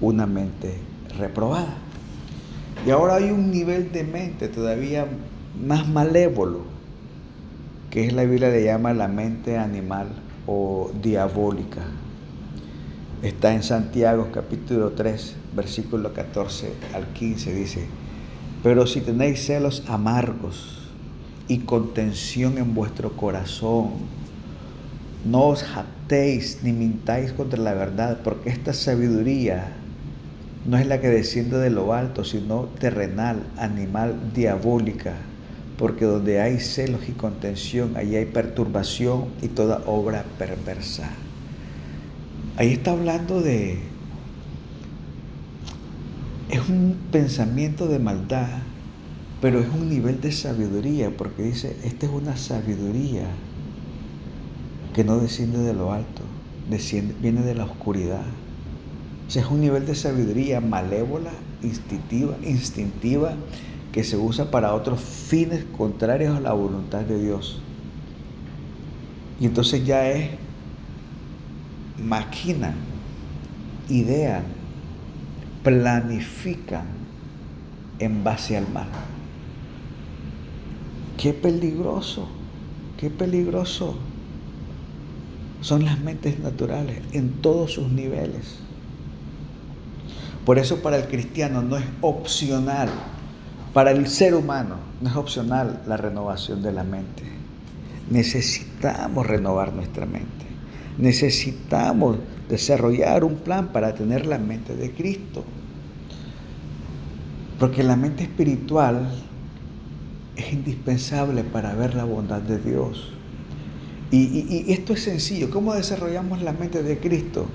una 0.00 0.26
mente 0.26 0.74
reprobada. 1.18 1.76
Y 2.86 2.90
ahora 2.90 3.16
hay 3.16 3.30
un 3.30 3.50
nivel 3.50 3.92
de 3.92 4.04
mente 4.04 4.48
todavía 4.48 5.06
más 5.60 5.88
malévolo, 5.88 6.60
que 7.90 8.06
es 8.06 8.12
la 8.12 8.24
Biblia 8.24 8.50
le 8.50 8.64
llama 8.64 8.94
la 8.94 9.08
mente 9.08 9.58
animal 9.58 10.08
o 10.46 10.90
diabólica. 11.02 11.82
Está 13.22 13.52
en 13.52 13.64
Santiago 13.64 14.28
capítulo 14.32 14.92
3, 14.92 15.36
versículo 15.56 16.12
14 16.12 16.72
al 16.94 17.08
15, 17.08 17.52
dice, 17.52 17.86
pero 18.62 18.86
si 18.86 19.00
tenéis 19.00 19.44
celos 19.44 19.82
amargos 19.88 20.88
y 21.48 21.58
contención 21.58 22.58
en 22.58 22.74
vuestro 22.74 23.16
corazón, 23.16 23.90
no 25.24 25.48
os 25.48 25.62
jactéis 25.62 26.58
ni 26.62 26.72
mintáis 26.72 27.32
contra 27.32 27.60
la 27.60 27.74
verdad, 27.74 28.20
porque 28.22 28.50
esta 28.50 28.72
sabiduría 28.72 29.72
no 30.66 30.76
es 30.76 30.86
la 30.86 31.00
que 31.00 31.08
desciende 31.08 31.58
de 31.58 31.70
lo 31.70 31.92
alto, 31.92 32.24
sino 32.24 32.64
terrenal, 32.78 33.42
animal, 33.56 34.32
diabólica, 34.34 35.14
porque 35.76 36.04
donde 36.04 36.40
hay 36.40 36.60
celos 36.60 37.08
y 37.08 37.12
contención, 37.12 37.96
allí 37.96 38.16
hay 38.16 38.26
perturbación 38.26 39.26
y 39.42 39.48
toda 39.48 39.82
obra 39.86 40.24
perversa. 40.38 41.10
Ahí 42.56 42.72
está 42.72 42.92
hablando 42.92 43.40
de... 43.40 43.78
Es 46.50 46.68
un 46.68 46.96
pensamiento 47.12 47.86
de 47.86 47.98
maldad, 47.98 48.48
pero 49.40 49.60
es 49.60 49.68
un 49.68 49.88
nivel 49.88 50.20
de 50.20 50.32
sabiduría, 50.32 51.10
porque 51.16 51.42
dice, 51.42 51.76
esta 51.84 52.06
es 52.06 52.12
una 52.12 52.36
sabiduría 52.36 53.26
que 54.94 55.04
no 55.04 55.18
desciende 55.18 55.58
de 55.58 55.74
lo 55.74 55.92
alto, 55.92 56.22
viene 57.20 57.42
de 57.42 57.54
la 57.54 57.64
oscuridad 57.64 58.22
es 59.36 59.46
un 59.46 59.60
nivel 59.60 59.84
de 59.84 59.94
sabiduría 59.94 60.60
malévola, 60.60 61.30
instintiva, 61.62 62.36
instintiva, 62.42 63.34
que 63.92 64.02
se 64.02 64.16
usa 64.16 64.50
para 64.50 64.74
otros 64.74 65.00
fines 65.00 65.64
contrarios 65.76 66.36
a 66.36 66.40
la 66.40 66.52
voluntad 66.52 67.00
de 67.00 67.22
Dios. 67.22 67.60
Y 69.38 69.46
entonces 69.46 69.84
ya 69.84 70.08
es 70.08 70.30
maquinan, 72.02 72.74
idean, 73.88 74.44
planifican 75.62 76.86
en 77.98 78.24
base 78.24 78.56
al 78.56 78.68
mal. 78.72 78.88
Qué 81.18 81.34
peligroso, 81.34 82.28
qué 82.96 83.10
peligroso 83.10 83.96
son 85.60 85.84
las 85.84 86.00
mentes 86.00 86.38
naturales 86.38 87.02
en 87.12 87.32
todos 87.40 87.72
sus 87.72 87.88
niveles. 87.90 88.58
Por 90.44 90.58
eso 90.58 90.82
para 90.82 90.96
el 90.96 91.08
cristiano 91.08 91.62
no 91.62 91.76
es 91.76 91.84
opcional, 92.00 92.88
para 93.74 93.90
el 93.90 94.06
ser 94.08 94.34
humano 94.34 94.76
no 95.00 95.10
es 95.10 95.16
opcional 95.16 95.82
la 95.86 95.96
renovación 95.96 96.62
de 96.62 96.72
la 96.72 96.84
mente. 96.84 97.22
Necesitamos 98.10 99.26
renovar 99.26 99.74
nuestra 99.74 100.06
mente. 100.06 100.46
Necesitamos 100.96 102.16
desarrollar 102.48 103.24
un 103.24 103.36
plan 103.36 103.68
para 103.68 103.94
tener 103.94 104.26
la 104.26 104.38
mente 104.38 104.74
de 104.74 104.90
Cristo. 104.92 105.44
Porque 107.60 107.82
la 107.82 107.96
mente 107.96 108.22
espiritual 108.22 109.08
es 110.36 110.52
indispensable 110.52 111.44
para 111.44 111.74
ver 111.74 111.94
la 111.94 112.04
bondad 112.04 112.40
de 112.40 112.58
Dios. 112.58 113.12
Y, 114.10 114.72
esto 114.72 114.94
es 114.94 115.02
sencillo. 115.02 115.50
¿Cómo 115.50 115.74
desarrollamos 115.74 116.42
la 116.42 116.52
mente 116.52 116.82
de 116.82 116.98
Cristo? 116.98 117.46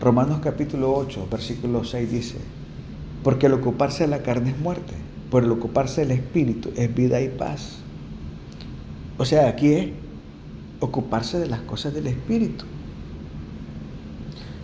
Romanos 0.00 0.40
capítulo 0.42 0.94
8, 0.94 1.28
versículo 1.30 1.84
6 1.84 2.10
dice, 2.10 2.36
porque 3.22 3.46
el 3.46 3.54
ocuparse 3.54 4.04
de 4.04 4.08
la 4.08 4.22
carne 4.22 4.50
es 4.50 4.58
muerte, 4.58 4.94
pero 5.30 5.46
el 5.46 5.52
ocuparse 5.52 6.02
del 6.02 6.12
espíritu 6.12 6.70
es 6.76 6.94
vida 6.94 7.20
y 7.20 7.28
paz. 7.28 7.78
O 9.18 9.24
sea, 9.24 9.48
aquí 9.48 9.72
es 9.72 9.90
ocuparse 10.80 11.38
de 11.38 11.46
las 11.46 11.60
cosas 11.60 11.92
del 11.92 12.06
espíritu. 12.06 12.64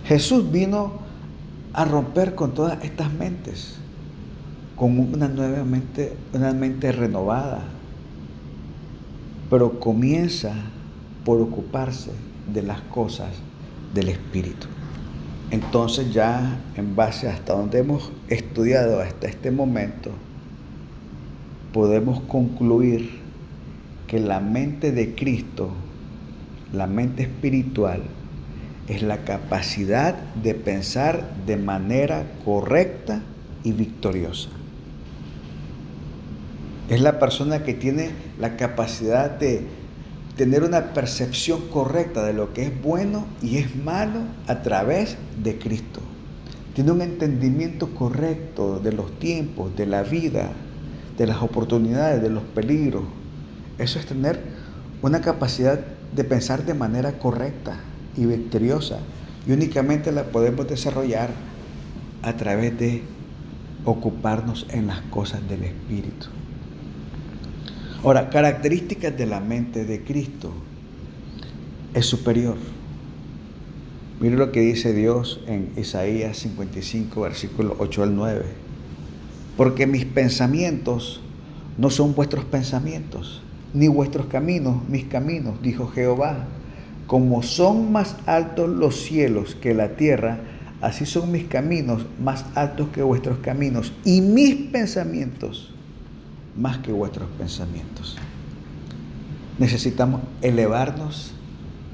Jesús 0.07 0.51
vino 0.51 0.93
a 1.73 1.85
romper 1.85 2.35
con 2.35 2.55
todas 2.55 2.83
estas 2.83 3.13
mentes, 3.13 3.77
con 4.75 4.99
una 4.99 5.29
nueva 5.29 5.65
mente, 5.65 6.17
una 6.33 6.53
mente 6.53 6.93
renovada, 6.93 7.65
pero 9.51 9.79
comienza 9.81 10.55
por 11.27 11.43
ocuparse 11.43 12.13
de 12.55 12.63
las 12.63 12.81
cosas 12.83 13.31
del 13.93 14.09
Espíritu. 14.09 14.69
Entonces 15.51 16.15
ya 16.15 16.61
en 16.77 16.95
base 16.95 17.29
hasta 17.29 17.53
donde 17.53 17.81
hemos 17.81 18.13
estudiado 18.29 19.01
hasta 19.01 19.27
este 19.27 19.51
momento, 19.51 20.13
podemos 21.73 22.21
concluir 22.21 23.11
que 24.07 24.21
la 24.21 24.39
mente 24.39 24.93
de 24.93 25.17
Cristo, 25.17 25.71
la 26.73 26.87
mente 26.87 27.25
espiritual, 27.25 28.03
es 28.87 29.03
la 29.03 29.25
capacidad 29.25 30.15
de 30.15 30.55
pensar 30.55 31.35
de 31.45 31.57
manera 31.57 32.25
correcta 32.45 33.21
y 33.65 33.73
victoriosa. 33.73 34.51
Es 36.89 37.01
la 37.01 37.19
persona 37.19 37.65
que 37.65 37.75
tiene 37.75 38.11
la 38.39 38.57
capacidad 38.57 39.29
de 39.29 39.67
tener 40.37 40.65
una 40.65 40.93
percepción 40.93 41.69
correcta 41.69 42.25
de 42.25 42.35
lo 42.35 42.53
que 42.53 42.67
es 42.67 42.83
bueno 42.83 43.27
y 43.43 43.57
es 43.57 43.75
malo 43.75 44.21
a 44.47 44.63
través 44.63 45.17
de 45.43 45.59
Cristo. 45.59 46.01
Tiene 46.75 46.93
un 46.93 47.01
entendimiento 47.01 47.95
correcto 47.95 48.79
de 48.79 48.93
los 48.93 49.19
tiempos, 49.19 49.75
de 49.77 49.87
la 49.87 50.03
vida, 50.03 50.51
de 51.17 51.27
las 51.27 51.43
oportunidades, 51.43 52.21
de 52.21 52.29
los 52.29 52.43
peligros. 52.43 53.05
Eso 53.79 53.99
es 53.99 54.05
tener 54.05 54.41
una 55.01 55.23
capacidad 55.23 55.81
de 56.15 56.25
pensar 56.25 56.67
de 56.67 56.75
manera 56.75 57.19
correcta 57.19 57.81
y 58.15 58.27
victoriosa. 58.27 58.99
Y 59.47 59.53
únicamente 59.53 60.13
la 60.13 60.25
podemos 60.25 60.69
desarrollar 60.69 61.31
a 62.23 62.35
través 62.35 62.79
de 62.79 63.03
ocuparnos 63.87 64.67
en 64.71 64.89
las 64.89 65.01
cosas 65.03 65.49
del 65.49 65.65
Espíritu. 65.65 66.27
Ahora, 68.07 68.31
características 68.31 69.19
de 69.19 69.27
la 69.27 69.41
mente 69.41 69.85
de 69.85 70.05
Cristo 70.05 70.53
es 71.93 72.07
superior. 72.07 72.55
Mire 74.21 74.37
lo 74.37 74.53
que 74.53 74.61
dice 74.61 74.93
Dios 74.93 75.41
en 75.49 75.73
Isaías 75.77 76.37
55, 76.37 77.23
versículo 77.23 77.75
8 77.81 78.05
al 78.05 78.15
9. 78.15 78.45
Porque 79.57 79.89
mis 79.89 80.05
pensamientos 80.05 81.21
no 81.79 81.91
son 81.91 82.15
vuestros 82.15 82.45
pensamientos, 82.45 83.43
ni 83.75 83.89
vuestros 83.89 84.27
caminos 84.27 84.89
mis 84.89 85.07
caminos, 85.07 85.61
dijo 85.61 85.89
Jehová. 85.89 86.47
Como 87.09 87.43
son 87.43 87.91
más 87.91 88.19
altos 88.27 88.71
los 88.71 89.03
cielos 89.03 89.57
que 89.57 89.75
la 89.75 89.97
tierra, 89.97 90.39
así 90.81 91.07
son 91.07 91.33
mis 91.33 91.47
caminos 91.47 92.07
más 92.23 92.45
altos 92.55 92.87
que 92.91 93.03
vuestros 93.03 93.39
caminos, 93.39 93.93
y 94.05 94.21
mis 94.21 94.55
pensamientos 94.55 95.73
más 96.57 96.79
que 96.79 96.93
vuestros 96.93 97.29
pensamientos. 97.39 98.17
Necesitamos 99.59 100.21
elevarnos 100.43 101.33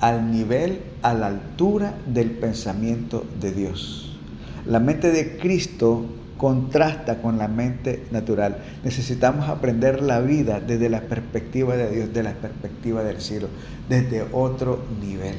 al 0.01 0.33
nivel, 0.33 0.81
a 1.03 1.15
la 1.15 1.29
altura 1.29 1.95
del 2.07 2.31
pensamiento 2.31 3.25
de 3.41 3.53
Dios. 3.53 4.19
La 4.67 4.81
mente 4.81 5.11
de 5.13 5.37
Cristo 5.39 6.07
contrasta 6.37 7.23
con 7.23 7.39
la 7.39 7.47
mente 7.47 8.05
natural. 8.11 8.59
Necesitamos 8.83 9.49
aprender 9.49 10.03
la 10.03 10.21
vida 10.21 10.59
desde 10.59 10.89
la 10.89 11.03
perspectiva 11.03 11.77
de 11.77 11.89
Dios, 11.91 12.13
de 12.13 12.23
la 12.25 12.33
perspectiva 12.33 13.05
del 13.05 13.21
cielo, 13.21 13.47
desde 13.89 14.27
otro 14.33 14.83
nivel. 15.01 15.37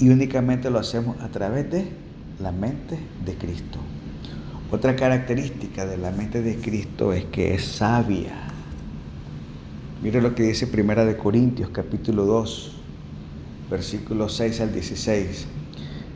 Y 0.00 0.08
únicamente 0.08 0.68
lo 0.68 0.80
hacemos 0.80 1.16
a 1.20 1.28
través 1.28 1.70
de 1.70 1.92
la 2.40 2.50
mente 2.50 2.98
de 3.24 3.34
Cristo. 3.36 3.78
Otra 4.72 4.96
característica 4.96 5.84
de 5.84 5.98
la 5.98 6.12
mente 6.12 6.40
de 6.40 6.56
Cristo 6.56 7.12
es 7.12 7.26
que 7.26 7.52
es 7.52 7.62
sabia. 7.62 8.32
Mire 10.02 10.22
lo 10.22 10.34
que 10.34 10.44
dice 10.44 10.66
Primera 10.66 11.04
de 11.04 11.18
Corintios 11.18 11.68
capítulo 11.68 12.24
2, 12.24 12.72
versículos 13.70 14.34
6 14.36 14.62
al 14.62 14.72
16. 14.72 15.46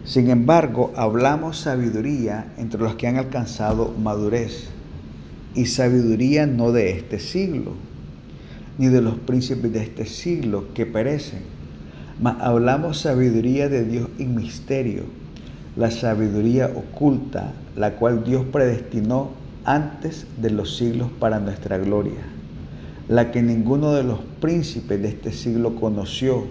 Sin 0.07 0.31
embargo, 0.31 0.91
hablamos 0.97 1.59
sabiduría 1.59 2.55
entre 2.57 2.81
los 2.81 2.95
que 2.95 3.07
han 3.07 3.19
alcanzado 3.19 3.93
madurez, 4.03 4.69
y 5.55 5.67
sabiduría 5.67 6.47
no 6.47 6.73
de 6.73 6.93
este 6.93 7.19
siglo, 7.19 7.73
ni 8.79 8.87
de 8.87 9.03
los 9.03 9.17
príncipes 9.17 9.71
de 9.71 9.83
este 9.83 10.07
siglo 10.07 10.73
que 10.73 10.87
perecen, 10.87 11.41
mas 12.23 12.41
hablamos 12.41 13.01
sabiduría 13.01 13.69
de 13.69 13.85
Dios 13.85 14.09
en 14.19 14.35
misterio 14.35 15.26
la 15.77 15.91
sabiduría 15.91 16.73
oculta, 16.75 17.53
la 17.77 17.97
cual 17.97 18.25
Dios 18.25 18.45
predestinó 18.51 19.31
antes 19.65 20.27
de 20.41 20.51
los 20.51 20.77
siglos 20.77 21.11
para 21.19 21.39
nuestra 21.39 21.77
gloria, 21.77 22.23
la 23.09 23.31
que 23.31 23.43
ninguno 23.43 23.93
de 23.93 24.03
los 24.03 24.21
príncipes 24.41 25.03
de 25.03 25.09
este 25.09 25.33
siglo 25.33 25.77
conoció, 25.77 26.45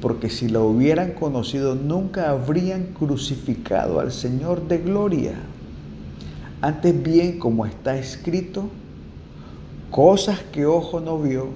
porque 0.00 0.30
si 0.30 0.48
la 0.48 0.60
hubieran 0.60 1.12
conocido 1.12 1.74
nunca 1.74 2.30
habrían 2.30 2.84
crucificado 2.98 4.00
al 4.00 4.12
Señor 4.12 4.66
de 4.66 4.78
gloria. 4.78 5.34
Antes 6.60 7.02
bien, 7.02 7.38
como 7.38 7.66
está 7.66 7.98
escrito, 7.98 8.68
cosas 9.90 10.40
que 10.52 10.64
ojo 10.64 11.00
no 11.00 11.18
vio, 11.20 11.48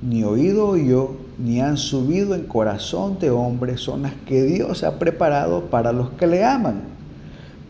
ni 0.00 0.24
oído 0.24 0.68
oyó, 0.68 1.25
ni 1.38 1.60
han 1.60 1.76
subido 1.76 2.34
en 2.34 2.44
corazón 2.44 3.18
de 3.18 3.30
hombre, 3.30 3.76
son 3.76 4.02
las 4.02 4.14
que 4.26 4.42
Dios 4.42 4.84
ha 4.84 4.98
preparado 4.98 5.66
para 5.66 5.92
los 5.92 6.10
que 6.10 6.26
le 6.26 6.44
aman. 6.44 6.82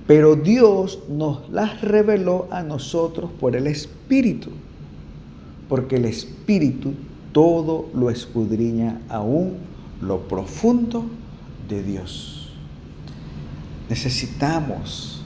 Pero 0.06 0.36
Dios 0.36 1.00
nos 1.08 1.48
las 1.50 1.80
reveló 1.80 2.46
a 2.50 2.62
nosotros 2.62 3.30
por 3.40 3.56
el 3.56 3.66
Espíritu, 3.66 4.50
porque 5.68 5.96
el 5.96 6.04
Espíritu 6.04 6.92
todo 7.32 7.88
lo 7.92 8.08
escudriña 8.08 9.00
aún 9.08 9.54
lo 10.00 10.28
profundo 10.28 11.04
de 11.68 11.82
Dios. 11.82 12.52
Necesitamos 13.88 15.22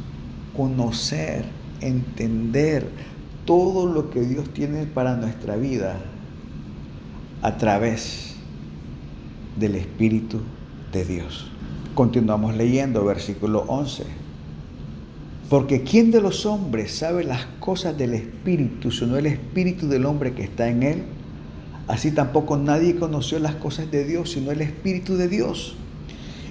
conocer, 0.56 1.44
entender 1.80 2.88
todo 3.44 3.86
lo 3.86 4.10
que 4.10 4.20
Dios 4.20 4.48
tiene 4.50 4.86
para 4.86 5.16
nuestra 5.16 5.56
vida 5.56 5.98
a 7.42 7.56
través 7.56 8.29
del 9.60 9.76
Espíritu 9.76 10.40
de 10.92 11.04
Dios. 11.04 11.46
Continuamos 11.94 12.56
leyendo 12.56 13.04
versículo 13.04 13.64
11. 13.68 14.04
Porque 15.48 15.82
¿quién 15.82 16.10
de 16.10 16.20
los 16.20 16.46
hombres 16.46 16.92
sabe 16.92 17.22
las 17.22 17.44
cosas 17.60 17.96
del 17.96 18.14
Espíritu, 18.14 18.90
sino 18.90 19.16
el 19.16 19.26
Espíritu 19.26 19.86
del 19.88 20.06
hombre 20.06 20.32
que 20.32 20.42
está 20.42 20.68
en 20.68 20.82
él? 20.82 21.02
Así 21.86 22.12
tampoco 22.12 22.56
nadie 22.56 22.96
conoció 22.96 23.38
las 23.38 23.54
cosas 23.56 23.90
de 23.90 24.04
Dios, 24.04 24.32
sino 24.32 24.50
el 24.50 24.62
Espíritu 24.62 25.16
de 25.16 25.28
Dios. 25.28 25.76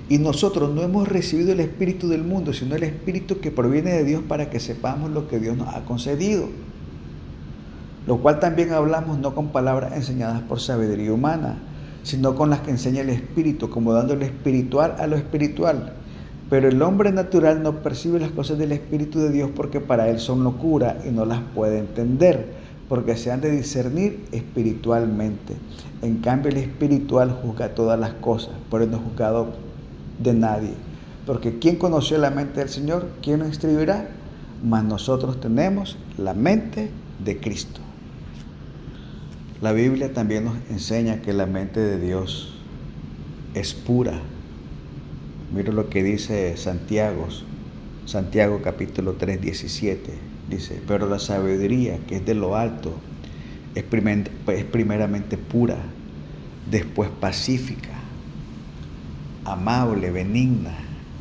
Y 0.07 0.17
nosotros 0.17 0.73
no 0.73 0.81
hemos 0.81 1.07
recibido 1.07 1.51
el 1.51 1.59
Espíritu 1.59 2.07
del 2.07 2.23
mundo, 2.23 2.53
sino 2.53 2.75
el 2.75 2.83
Espíritu 2.83 3.39
que 3.39 3.51
proviene 3.51 3.91
de 3.91 4.03
Dios 4.03 4.23
para 4.27 4.49
que 4.49 4.59
sepamos 4.59 5.11
lo 5.11 5.27
que 5.27 5.39
Dios 5.39 5.57
nos 5.57 5.73
ha 5.75 5.85
concedido 5.85 6.47
lo 8.09 8.17
cual 8.17 8.39
también 8.39 8.73
hablamos 8.73 9.19
no 9.19 9.35
con 9.35 9.49
palabras 9.49 9.93
enseñadas 9.93 10.41
por 10.41 10.59
sabiduría 10.59 11.13
humana, 11.13 11.59
sino 12.03 12.35
con 12.35 12.49
las 12.49 12.61
que 12.61 12.71
enseña 12.71 13.01
el 13.01 13.09
Espíritu, 13.09 13.69
como 13.69 13.93
dándole 13.93 14.25
espiritual 14.25 14.95
a 14.99 15.07
lo 15.07 15.15
espiritual. 15.15 15.93
Pero 16.49 16.67
el 16.67 16.81
hombre 16.81 17.11
natural 17.11 17.61
no 17.61 17.83
percibe 17.83 18.19
las 18.19 18.31
cosas 18.31 18.57
del 18.57 18.71
Espíritu 18.71 19.19
de 19.19 19.31
Dios 19.31 19.51
porque 19.55 19.79
para 19.79 20.09
él 20.09 20.19
son 20.19 20.43
locura 20.43 20.97
y 21.07 21.11
no 21.11 21.25
las 21.25 21.41
puede 21.53 21.77
entender, 21.77 22.47
porque 22.87 23.15
se 23.15 23.31
han 23.31 23.41
de 23.41 23.51
discernir 23.51 24.25
espiritualmente. 24.31 25.55
En 26.01 26.17
cambio, 26.17 26.49
el 26.49 26.57
espiritual 26.57 27.37
juzga 27.43 27.75
todas 27.75 27.99
las 27.99 28.13
cosas, 28.13 28.53
pero 28.71 28.87
no 28.87 28.97
es 28.97 29.03
juzgado 29.03 29.47
de 30.17 30.33
nadie. 30.33 30.73
Porque 31.25 31.59
¿quién 31.59 31.75
conoció 31.75 32.17
la 32.17 32.31
mente 32.31 32.61
del 32.61 32.69
Señor? 32.69 33.07
¿Quién 33.21 33.41
lo 33.41 33.45
instruirá? 33.45 34.09
Mas 34.63 34.83
nosotros 34.83 35.39
tenemos 35.39 35.97
la 36.17 36.33
mente 36.33 36.89
de 37.23 37.39
Cristo. 37.39 37.81
La 39.61 39.73
Biblia 39.73 40.13
también 40.13 40.45
nos 40.45 40.55
enseña 40.69 41.21
que 41.21 41.33
la 41.33 41.45
mente 41.45 41.79
de 41.79 41.99
Dios 41.99 42.53
es 43.53 43.73
pura. 43.73 44.19
Mira 45.53 45.73
lo 45.73 45.89
que 45.89 46.03
dice 46.03 46.55
Santiago 46.55 47.27
Santiago 48.09 48.61
capítulo 48.63 49.13
3, 49.13 49.39
17 49.39 50.11
dice, 50.49 50.81
pero 50.87 51.07
la 51.07 51.19
sabiduría 51.19 51.99
que 52.07 52.15
es 52.15 52.25
de 52.25 52.33
lo 52.33 52.55
alto 52.55 52.91
es, 53.75 53.83
primeramente 53.83 55.37
pura, 55.37 55.77
después 56.71 57.11
pacífica, 57.11 57.93
amable, 59.45 60.09
benigna, 60.09 60.75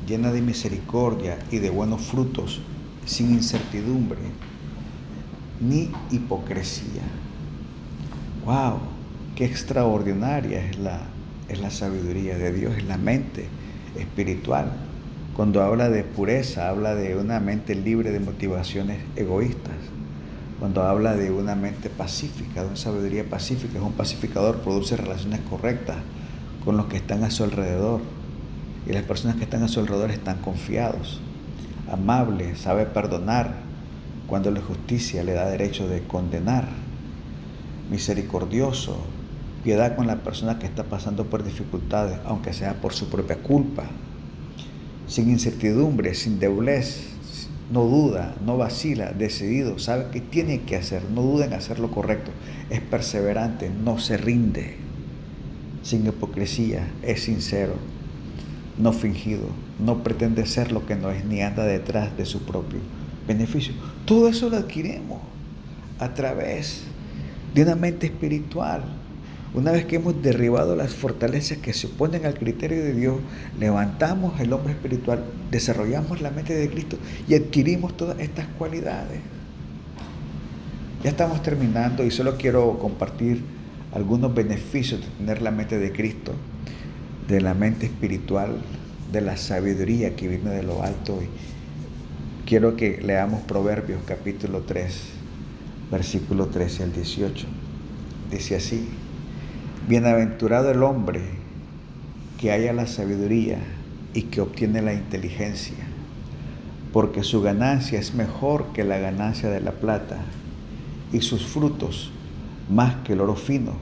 llena 0.06 0.32
de 0.32 0.40
misericordia 0.40 1.38
y 1.50 1.58
de 1.58 1.68
buenos 1.68 2.06
frutos, 2.06 2.62
sin 3.04 3.32
incertidumbre 3.32 4.20
ni 5.60 5.90
hipocresía. 6.10 7.02
¡Wow! 8.48 8.78
¡Qué 9.36 9.44
extraordinaria 9.44 10.64
es 10.64 10.78
la, 10.78 11.00
es 11.50 11.60
la 11.60 11.70
sabiduría 11.70 12.38
de 12.38 12.50
Dios, 12.50 12.78
es 12.78 12.84
la 12.84 12.96
mente 12.96 13.46
espiritual! 13.94 14.72
Cuando 15.36 15.62
habla 15.62 15.90
de 15.90 16.02
pureza, 16.02 16.70
habla 16.70 16.94
de 16.94 17.14
una 17.14 17.40
mente 17.40 17.74
libre 17.74 18.10
de 18.10 18.20
motivaciones 18.20 19.02
egoístas. 19.16 19.76
Cuando 20.58 20.82
habla 20.84 21.14
de 21.14 21.30
una 21.30 21.56
mente 21.56 21.90
pacífica, 21.90 22.62
de 22.62 22.68
una 22.68 22.76
sabiduría 22.78 23.28
pacífica, 23.28 23.76
es 23.76 23.84
un 23.84 23.92
pacificador, 23.92 24.60
produce 24.60 24.96
relaciones 24.96 25.40
correctas 25.40 25.98
con 26.64 26.78
los 26.78 26.86
que 26.86 26.96
están 26.96 27.24
a 27.24 27.30
su 27.30 27.44
alrededor. 27.44 28.00
Y 28.86 28.94
las 28.94 29.02
personas 29.02 29.36
que 29.36 29.44
están 29.44 29.62
a 29.62 29.68
su 29.68 29.80
alrededor 29.80 30.10
están 30.10 30.38
confiados, 30.38 31.20
amables, 31.92 32.60
sabe 32.60 32.86
perdonar 32.86 33.56
cuando 34.26 34.50
la 34.50 34.62
justicia 34.62 35.22
le 35.22 35.34
da 35.34 35.50
derecho 35.50 35.86
de 35.86 36.02
condenar, 36.04 36.87
misericordioso, 37.90 38.98
piedad 39.64 39.96
con 39.96 40.06
la 40.06 40.16
persona 40.16 40.58
que 40.58 40.66
está 40.66 40.84
pasando 40.84 41.26
por 41.26 41.44
dificultades, 41.44 42.18
aunque 42.24 42.52
sea 42.52 42.80
por 42.80 42.92
su 42.92 43.08
propia 43.08 43.36
culpa, 43.36 43.84
sin 45.06 45.30
incertidumbre, 45.30 46.14
sin 46.14 46.38
deblez, 46.38 47.08
no 47.72 47.84
duda, 47.84 48.34
no 48.44 48.56
vacila, 48.56 49.12
decidido, 49.12 49.78
sabe 49.78 50.06
que 50.10 50.20
tiene 50.20 50.62
que 50.62 50.76
hacer, 50.76 51.02
no 51.14 51.22
duda 51.22 51.46
en 51.46 51.52
hacer 51.52 51.78
lo 51.78 51.90
correcto, 51.90 52.30
es 52.70 52.80
perseverante, 52.80 53.70
no 53.70 53.98
se 53.98 54.16
rinde, 54.16 54.76
sin 55.82 56.06
hipocresía, 56.06 56.88
es 57.02 57.22
sincero, 57.22 57.74
no 58.78 58.92
fingido, 58.92 59.48
no 59.78 60.02
pretende 60.02 60.46
ser 60.46 60.72
lo 60.72 60.86
que 60.86 60.96
no 60.96 61.10
es 61.10 61.24
ni 61.24 61.42
anda 61.42 61.64
detrás 61.64 62.16
de 62.16 62.24
su 62.24 62.42
propio 62.42 62.80
beneficio. 63.26 63.74
Todo 64.04 64.28
eso 64.28 64.48
lo 64.48 64.56
adquirimos 64.56 65.20
a 65.98 66.14
través 66.14 66.82
de 66.84 66.97
una 67.56 67.74
mente 67.74 68.06
espiritual, 68.06 68.84
una 69.54 69.72
vez 69.72 69.86
que 69.86 69.96
hemos 69.96 70.22
derribado 70.22 70.76
las 70.76 70.94
fortalezas 70.94 71.58
que 71.58 71.72
se 71.72 71.86
oponen 71.86 72.26
al 72.26 72.34
criterio 72.34 72.82
de 72.82 72.92
Dios, 72.92 73.16
levantamos 73.58 74.38
el 74.40 74.52
hombre 74.52 74.74
espiritual, 74.74 75.24
desarrollamos 75.50 76.20
la 76.20 76.30
mente 76.30 76.54
de 76.54 76.68
Cristo 76.68 76.98
y 77.26 77.34
adquirimos 77.34 77.96
todas 77.96 78.20
estas 78.20 78.46
cualidades. 78.58 79.20
Ya 81.02 81.10
estamos 81.10 81.42
terminando 81.42 82.04
y 82.04 82.10
solo 82.10 82.36
quiero 82.36 82.78
compartir 82.78 83.42
algunos 83.92 84.34
beneficios 84.34 85.00
de 85.00 85.06
tener 85.06 85.42
la 85.42 85.50
mente 85.50 85.78
de 85.78 85.92
Cristo, 85.92 86.32
de 87.26 87.40
la 87.40 87.54
mente 87.54 87.86
espiritual, 87.86 88.58
de 89.12 89.20
la 89.22 89.36
sabiduría 89.36 90.14
que 90.14 90.28
viene 90.28 90.50
de 90.50 90.62
lo 90.62 90.82
alto. 90.82 91.18
Y 91.22 92.46
quiero 92.46 92.76
que 92.76 93.00
leamos 93.00 93.42
Proverbios 93.42 94.00
capítulo 94.04 94.60
3, 94.62 95.17
versículo 95.90 96.46
13 96.46 96.84
al 96.84 96.92
18. 96.92 97.46
Dice 98.30 98.56
así. 98.56 98.88
Bienaventurado 99.88 100.70
el 100.70 100.82
hombre 100.82 101.22
que 102.38 102.52
haya 102.52 102.72
la 102.72 102.86
sabiduría 102.86 103.58
y 104.14 104.22
que 104.22 104.40
obtiene 104.40 104.82
la 104.82 104.92
inteligencia, 104.92 105.78
porque 106.92 107.22
su 107.22 107.40
ganancia 107.40 107.98
es 107.98 108.14
mejor 108.14 108.66
que 108.74 108.84
la 108.84 108.98
ganancia 108.98 109.48
de 109.48 109.60
la 109.60 109.72
plata 109.72 110.18
y 111.12 111.20
sus 111.22 111.46
frutos 111.46 112.10
más 112.70 112.96
que 112.96 113.14
el 113.14 113.20
oro 113.20 113.34
fino. 113.34 113.72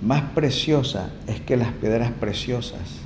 Más 0.00 0.22
preciosa 0.34 1.10
es 1.26 1.40
que 1.40 1.56
las 1.56 1.72
piedras 1.72 2.12
preciosas 2.12 3.00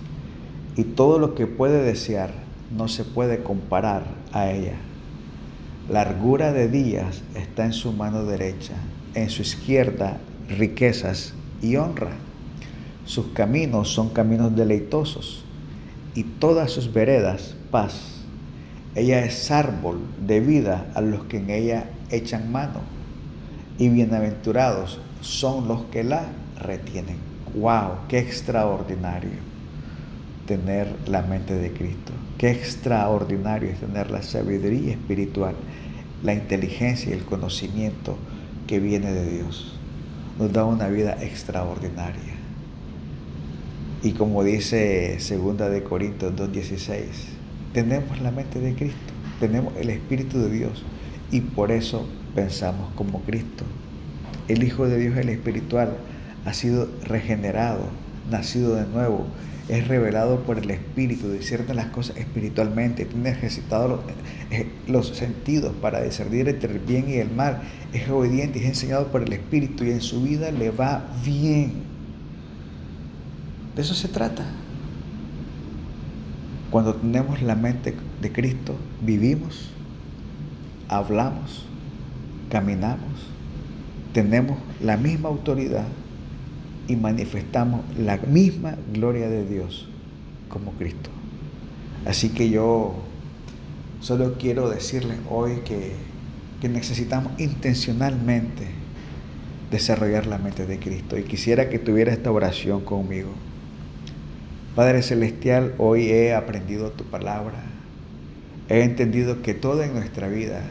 y 0.76 0.84
todo 0.84 1.18
lo 1.18 1.34
que 1.34 1.46
puede 1.46 1.82
desear 1.82 2.30
no 2.76 2.88
se 2.88 3.04
puede 3.04 3.42
comparar 3.42 4.04
a 4.32 4.50
ella. 4.50 4.74
Largura 5.88 6.52
de 6.52 6.68
días 6.68 7.22
está 7.34 7.64
en 7.64 7.72
su 7.72 7.92
mano 7.92 8.24
derecha, 8.24 8.74
en 9.14 9.30
su 9.30 9.40
izquierda 9.40 10.18
riquezas 10.46 11.32
y 11.62 11.76
honra. 11.76 12.10
Sus 13.06 13.28
caminos 13.28 13.88
son 13.88 14.10
caminos 14.10 14.54
deleitosos 14.54 15.46
y 16.14 16.24
todas 16.24 16.72
sus 16.72 16.92
veredas 16.92 17.56
paz. 17.70 18.22
Ella 18.94 19.24
es 19.24 19.50
árbol 19.50 20.00
de 20.26 20.40
vida 20.40 20.90
a 20.94 21.00
los 21.00 21.24
que 21.24 21.38
en 21.38 21.48
ella 21.48 21.88
echan 22.10 22.52
mano 22.52 22.80
y 23.78 23.88
bienaventurados 23.88 25.00
son 25.22 25.68
los 25.68 25.84
que 25.84 26.04
la 26.04 26.26
retienen. 26.60 27.16
¡Wow! 27.54 27.92
¡Qué 28.08 28.18
extraordinario! 28.18 29.57
Tener 30.48 30.88
la 31.06 31.22
mente 31.22 31.54
de 31.54 31.70
Cristo. 31.72 32.12
Qué 32.38 32.50
extraordinario 32.50 33.68
es 33.68 33.80
tener 33.80 34.10
la 34.10 34.22
sabiduría 34.22 34.92
espiritual, 34.92 35.54
la 36.24 36.32
inteligencia 36.32 37.10
y 37.10 37.12
el 37.12 37.24
conocimiento 37.24 38.16
que 38.66 38.80
viene 38.80 39.12
de 39.12 39.30
Dios 39.30 39.78
nos 40.38 40.52
da 40.52 40.64
una 40.64 40.88
vida 40.88 41.18
extraordinaria. 41.22 42.34
Y 44.02 44.12
como 44.12 44.42
dice 44.42 45.20
segunda 45.20 45.68
de 45.68 45.82
Corintios 45.82 46.32
2.16, 46.34 47.02
tenemos 47.74 48.20
la 48.20 48.30
mente 48.30 48.58
de 48.58 48.74
Cristo, 48.74 49.12
tenemos 49.40 49.76
el 49.76 49.90
Espíritu 49.90 50.38
de 50.38 50.50
Dios 50.50 50.82
y 51.30 51.42
por 51.42 51.72
eso 51.72 52.08
pensamos 52.34 52.90
como 52.94 53.20
Cristo. 53.22 53.64
El 54.46 54.62
Hijo 54.62 54.88
de 54.88 54.96
Dios, 54.96 55.16
el 55.18 55.28
espiritual, 55.28 55.94
ha 56.46 56.54
sido 56.54 56.88
regenerado, 57.04 57.88
nacido 58.30 58.76
de 58.76 58.86
nuevo, 58.86 59.26
es 59.68 59.86
revelado 59.86 60.40
por 60.40 60.58
el 60.58 60.70
Espíritu, 60.70 61.30
discierne 61.30 61.74
las 61.74 61.86
cosas 61.86 62.16
espiritualmente, 62.16 63.04
tiene 63.04 63.30
ejercitado 63.30 63.88
los, 63.88 64.00
eh, 64.50 64.66
los, 64.86 65.08
sentidos 65.08 65.74
para 65.82 66.02
discernir 66.02 66.48
entre 66.48 66.72
el 66.72 66.78
bien 66.78 67.08
y 67.08 67.14
el 67.14 67.30
mal, 67.30 67.60
es 67.92 68.08
obediente, 68.08 68.60
es 68.60 68.64
enseñado 68.64 69.08
por 69.08 69.22
el 69.22 69.32
Espíritu 69.32 69.84
y 69.84 69.90
en 69.90 70.00
su 70.00 70.22
vida 70.22 70.50
le 70.50 70.70
va 70.70 71.04
bien. 71.24 71.72
De 73.76 73.82
eso 73.82 73.94
se 73.94 74.08
trata. 74.08 74.44
Cuando 76.70 76.94
tenemos 76.94 77.42
la 77.42 77.54
mente 77.54 77.94
de 78.20 78.32
Cristo, 78.32 78.74
vivimos, 79.02 79.70
hablamos, 80.88 81.66
caminamos, 82.50 83.28
tenemos 84.12 84.58
la 84.80 84.96
misma 84.96 85.28
autoridad 85.28 85.86
y 86.88 86.96
manifestamos 86.96 87.82
la 87.96 88.16
misma 88.16 88.74
gloria 88.92 89.28
de 89.28 89.46
Dios 89.46 89.86
como 90.48 90.72
Cristo. 90.72 91.10
Así 92.06 92.30
que 92.30 92.48
yo 92.48 92.94
solo 94.00 94.36
quiero 94.38 94.70
decirles 94.70 95.18
hoy 95.30 95.60
que, 95.64 95.92
necesitamos 96.68 97.38
intencionalmente 97.38 98.66
desarrollar 99.70 100.26
la 100.26 100.38
mente 100.38 100.66
de 100.66 100.80
Cristo 100.80 101.16
y 101.16 101.22
quisiera 101.22 101.68
que 101.68 101.78
tuviera 101.78 102.12
esta 102.12 102.32
oración 102.32 102.80
conmigo. 102.80 103.28
Padre 104.74 105.02
Celestial, 105.02 105.74
hoy 105.78 106.08
he 106.08 106.34
aprendido 106.34 106.90
tu 106.90 107.04
palabra. 107.04 107.62
He 108.68 108.82
entendido 108.82 109.40
que 109.42 109.54
todo 109.54 109.82
en 109.82 109.92
nuestra 109.94 110.28
vida 110.28 110.62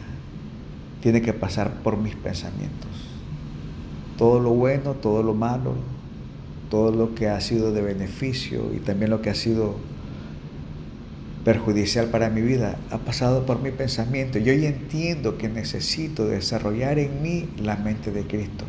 tiene 1.01 1.21
que 1.21 1.34
pasar 1.34 1.71
por 1.84 1.97
mis 1.97 2.15
pensamientos. 2.15 2.89
Todo 4.17 4.39
lo 4.39 4.49
bueno, 4.49 4.93
todo 4.93 5.23
lo 5.23 5.34
malo, 5.34 5.75
todo 6.69 6.91
lo 6.91 7.15
que 7.15 7.30
ha 7.30 7.39
sido 7.41 7.71
de 7.71 7.82
beneficio 7.82 8.71
y 8.75 8.80
también 8.80 9.12
lo 9.12 9.21
que 9.21 9.30
ha 9.30 9.36
sido 9.36 9.75
perjudicial 11.45 12.08
para 12.08 12.30
mi 12.30 12.41
vida 12.41 12.77
ha 12.91 12.97
pasado 12.97 13.45
por 13.45 13.62
mi 13.62 13.71
pensamiento. 13.71 14.38
Yo 14.38 14.53
ya 14.53 14.67
entiendo 14.67 15.38
que 15.38 15.47
necesito 15.47 16.25
desarrollar 16.25 16.99
en 16.99 17.21
mí 17.21 17.47
la 17.58 17.77
mente 17.77 18.12
de 18.12 18.23
Cristo, 18.23 18.65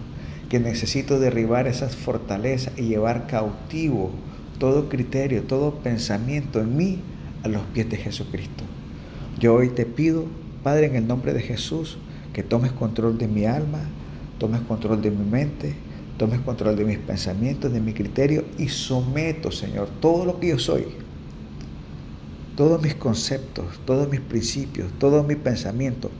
que 0.48 0.60
necesito 0.60 1.18
derribar 1.18 1.66
esas 1.66 1.96
fortalezas 1.96 2.72
y 2.78 2.82
llevar 2.82 3.26
cautivo 3.26 4.12
todo 4.58 4.88
criterio, 4.88 5.42
todo 5.44 5.74
pensamiento 5.76 6.60
en 6.60 6.76
mí 6.76 6.98
a 7.42 7.48
los 7.48 7.62
pies 7.62 7.88
de 7.90 7.96
Jesucristo. 7.96 8.64
Yo 9.38 9.54
hoy 9.54 9.68
te 9.68 9.86
pido, 9.86 10.26
Padre, 10.62 10.86
en 10.86 10.96
el 10.96 11.06
nombre 11.06 11.32
de 11.32 11.42
Jesús, 11.42 11.98
que 12.32 12.42
tomes 12.42 12.72
control 12.72 13.18
de 13.18 13.28
mi 13.28 13.46
alma, 13.46 13.80
tomes 14.38 14.60
control 14.62 15.00
de 15.00 15.10
mi 15.10 15.24
mente, 15.28 15.74
tomes 16.18 16.40
control 16.40 16.76
de 16.76 16.84
mis 16.84 16.98
pensamientos, 16.98 17.72
de 17.72 17.80
mi 17.80 17.94
criterio 17.94 18.44
y 18.58 18.68
someto, 18.68 19.50
Señor, 19.50 19.88
todo 20.00 20.24
lo 20.26 20.38
que 20.38 20.48
yo 20.48 20.58
soy, 20.58 20.84
todos 22.56 22.82
mis 22.82 22.96
conceptos, 22.96 23.66
todos 23.86 24.10
mis 24.10 24.20
principios, 24.20 24.90
todos 24.98 25.26
mis 25.26 25.36
pensamientos 25.36 26.10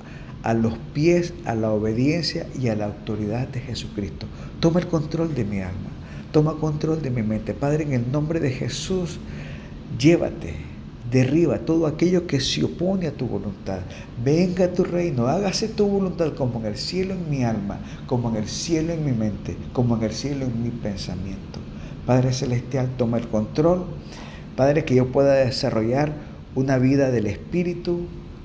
a 0.44 0.54
los 0.54 0.74
pies, 0.94 1.34
a 1.44 1.54
la 1.54 1.72
obediencia 1.72 2.46
y 2.58 2.68
a 2.68 2.76
la 2.76 2.86
autoridad 2.86 3.48
de 3.48 3.60
Jesucristo. 3.60 4.26
Toma 4.60 4.80
el 4.80 4.86
control 4.86 5.34
de 5.34 5.44
mi 5.44 5.60
alma, 5.60 5.90
toma 6.32 6.54
control 6.54 7.02
de 7.02 7.10
mi 7.10 7.22
mente. 7.22 7.54
Padre, 7.54 7.84
en 7.84 7.92
el 7.92 8.12
nombre 8.12 8.38
de 8.38 8.50
Jesús, 8.50 9.18
llévate, 9.98 10.54
Derriba 11.10 11.58
todo 11.60 11.86
aquello 11.86 12.26
que 12.26 12.40
se 12.40 12.64
opone 12.64 13.06
a 13.06 13.12
tu 13.12 13.26
voluntad. 13.26 13.80
Venga 14.22 14.72
tu 14.72 14.84
reino, 14.84 15.26
hágase 15.26 15.68
tu 15.68 15.86
voluntad 15.86 16.34
como 16.34 16.60
en 16.60 16.66
el 16.66 16.76
cielo 16.76 17.14
en 17.14 17.30
mi 17.30 17.44
alma, 17.44 17.78
como 18.06 18.28
en 18.28 18.36
el 18.36 18.48
cielo 18.48 18.92
en 18.92 19.04
mi 19.04 19.12
mente, 19.12 19.56
como 19.72 19.96
en 19.96 20.02
el 20.02 20.12
cielo 20.12 20.44
en 20.44 20.62
mi 20.62 20.70
pensamiento. 20.70 21.60
Padre 22.04 22.32
Celestial, 22.32 22.88
toma 22.96 23.18
el 23.18 23.28
control. 23.28 23.84
Padre, 24.56 24.84
que 24.84 24.94
yo 24.94 25.12
pueda 25.12 25.34
desarrollar 25.34 26.12
una 26.54 26.78
vida 26.78 27.10
del 27.10 27.26
Espíritu. 27.26 28.00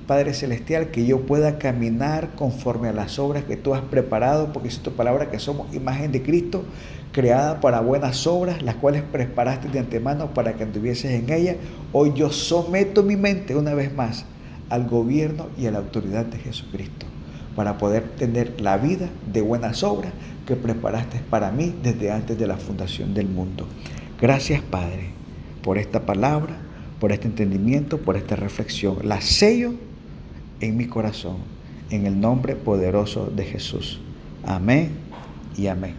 Padre 0.06 0.34
Celestial, 0.34 0.90
que 0.90 1.06
yo 1.06 1.22
pueda 1.22 1.58
caminar 1.58 2.34
conforme 2.34 2.88
a 2.88 2.92
las 2.92 3.18
obras 3.18 3.44
que 3.44 3.56
tú 3.56 3.74
has 3.74 3.80
preparado, 3.82 4.52
porque 4.52 4.68
es 4.68 4.78
tu 4.80 4.92
palabra 4.92 5.30
que 5.30 5.38
somos 5.38 5.74
imagen 5.74 6.12
de 6.12 6.22
Cristo, 6.22 6.64
creada 7.12 7.60
para 7.60 7.80
buenas 7.80 8.26
obras, 8.26 8.62
las 8.62 8.74
cuales 8.74 9.02
preparaste 9.02 9.68
de 9.68 9.78
antemano 9.78 10.34
para 10.34 10.54
que 10.54 10.64
anduvieses 10.64 11.12
en 11.12 11.32
ella. 11.32 11.56
Hoy 11.92 12.12
yo 12.14 12.30
someto 12.30 13.02
mi 13.02 13.16
mente 13.16 13.56
una 13.56 13.74
vez 13.74 13.94
más 13.94 14.24
al 14.68 14.86
gobierno 14.86 15.48
y 15.58 15.66
a 15.66 15.70
la 15.70 15.78
autoridad 15.78 16.26
de 16.26 16.38
Jesucristo, 16.38 17.06
para 17.56 17.78
poder 17.78 18.02
tener 18.16 18.60
la 18.60 18.76
vida 18.76 19.08
de 19.32 19.40
buenas 19.40 19.82
obras 19.82 20.12
que 20.46 20.56
preparaste 20.56 21.20
para 21.30 21.50
mí 21.50 21.74
desde 21.82 22.10
antes 22.10 22.38
de 22.38 22.46
la 22.46 22.56
fundación 22.56 23.14
del 23.14 23.28
mundo. 23.28 23.66
Gracias 24.20 24.60
Padre 24.60 25.10
por 25.62 25.78
esta 25.78 26.04
palabra, 26.04 26.58
por 27.00 27.10
este 27.12 27.26
entendimiento, 27.26 27.98
por 27.98 28.16
esta 28.16 28.36
reflexión. 28.36 28.98
La 29.02 29.20
sello 29.22 29.72
en 30.64 30.76
mi 30.76 30.86
corazón, 30.86 31.36
en 31.90 32.06
el 32.06 32.20
nombre 32.20 32.56
poderoso 32.56 33.26
de 33.26 33.44
Jesús. 33.44 34.00
Amén 34.44 34.90
y 35.56 35.66
amén. 35.66 35.94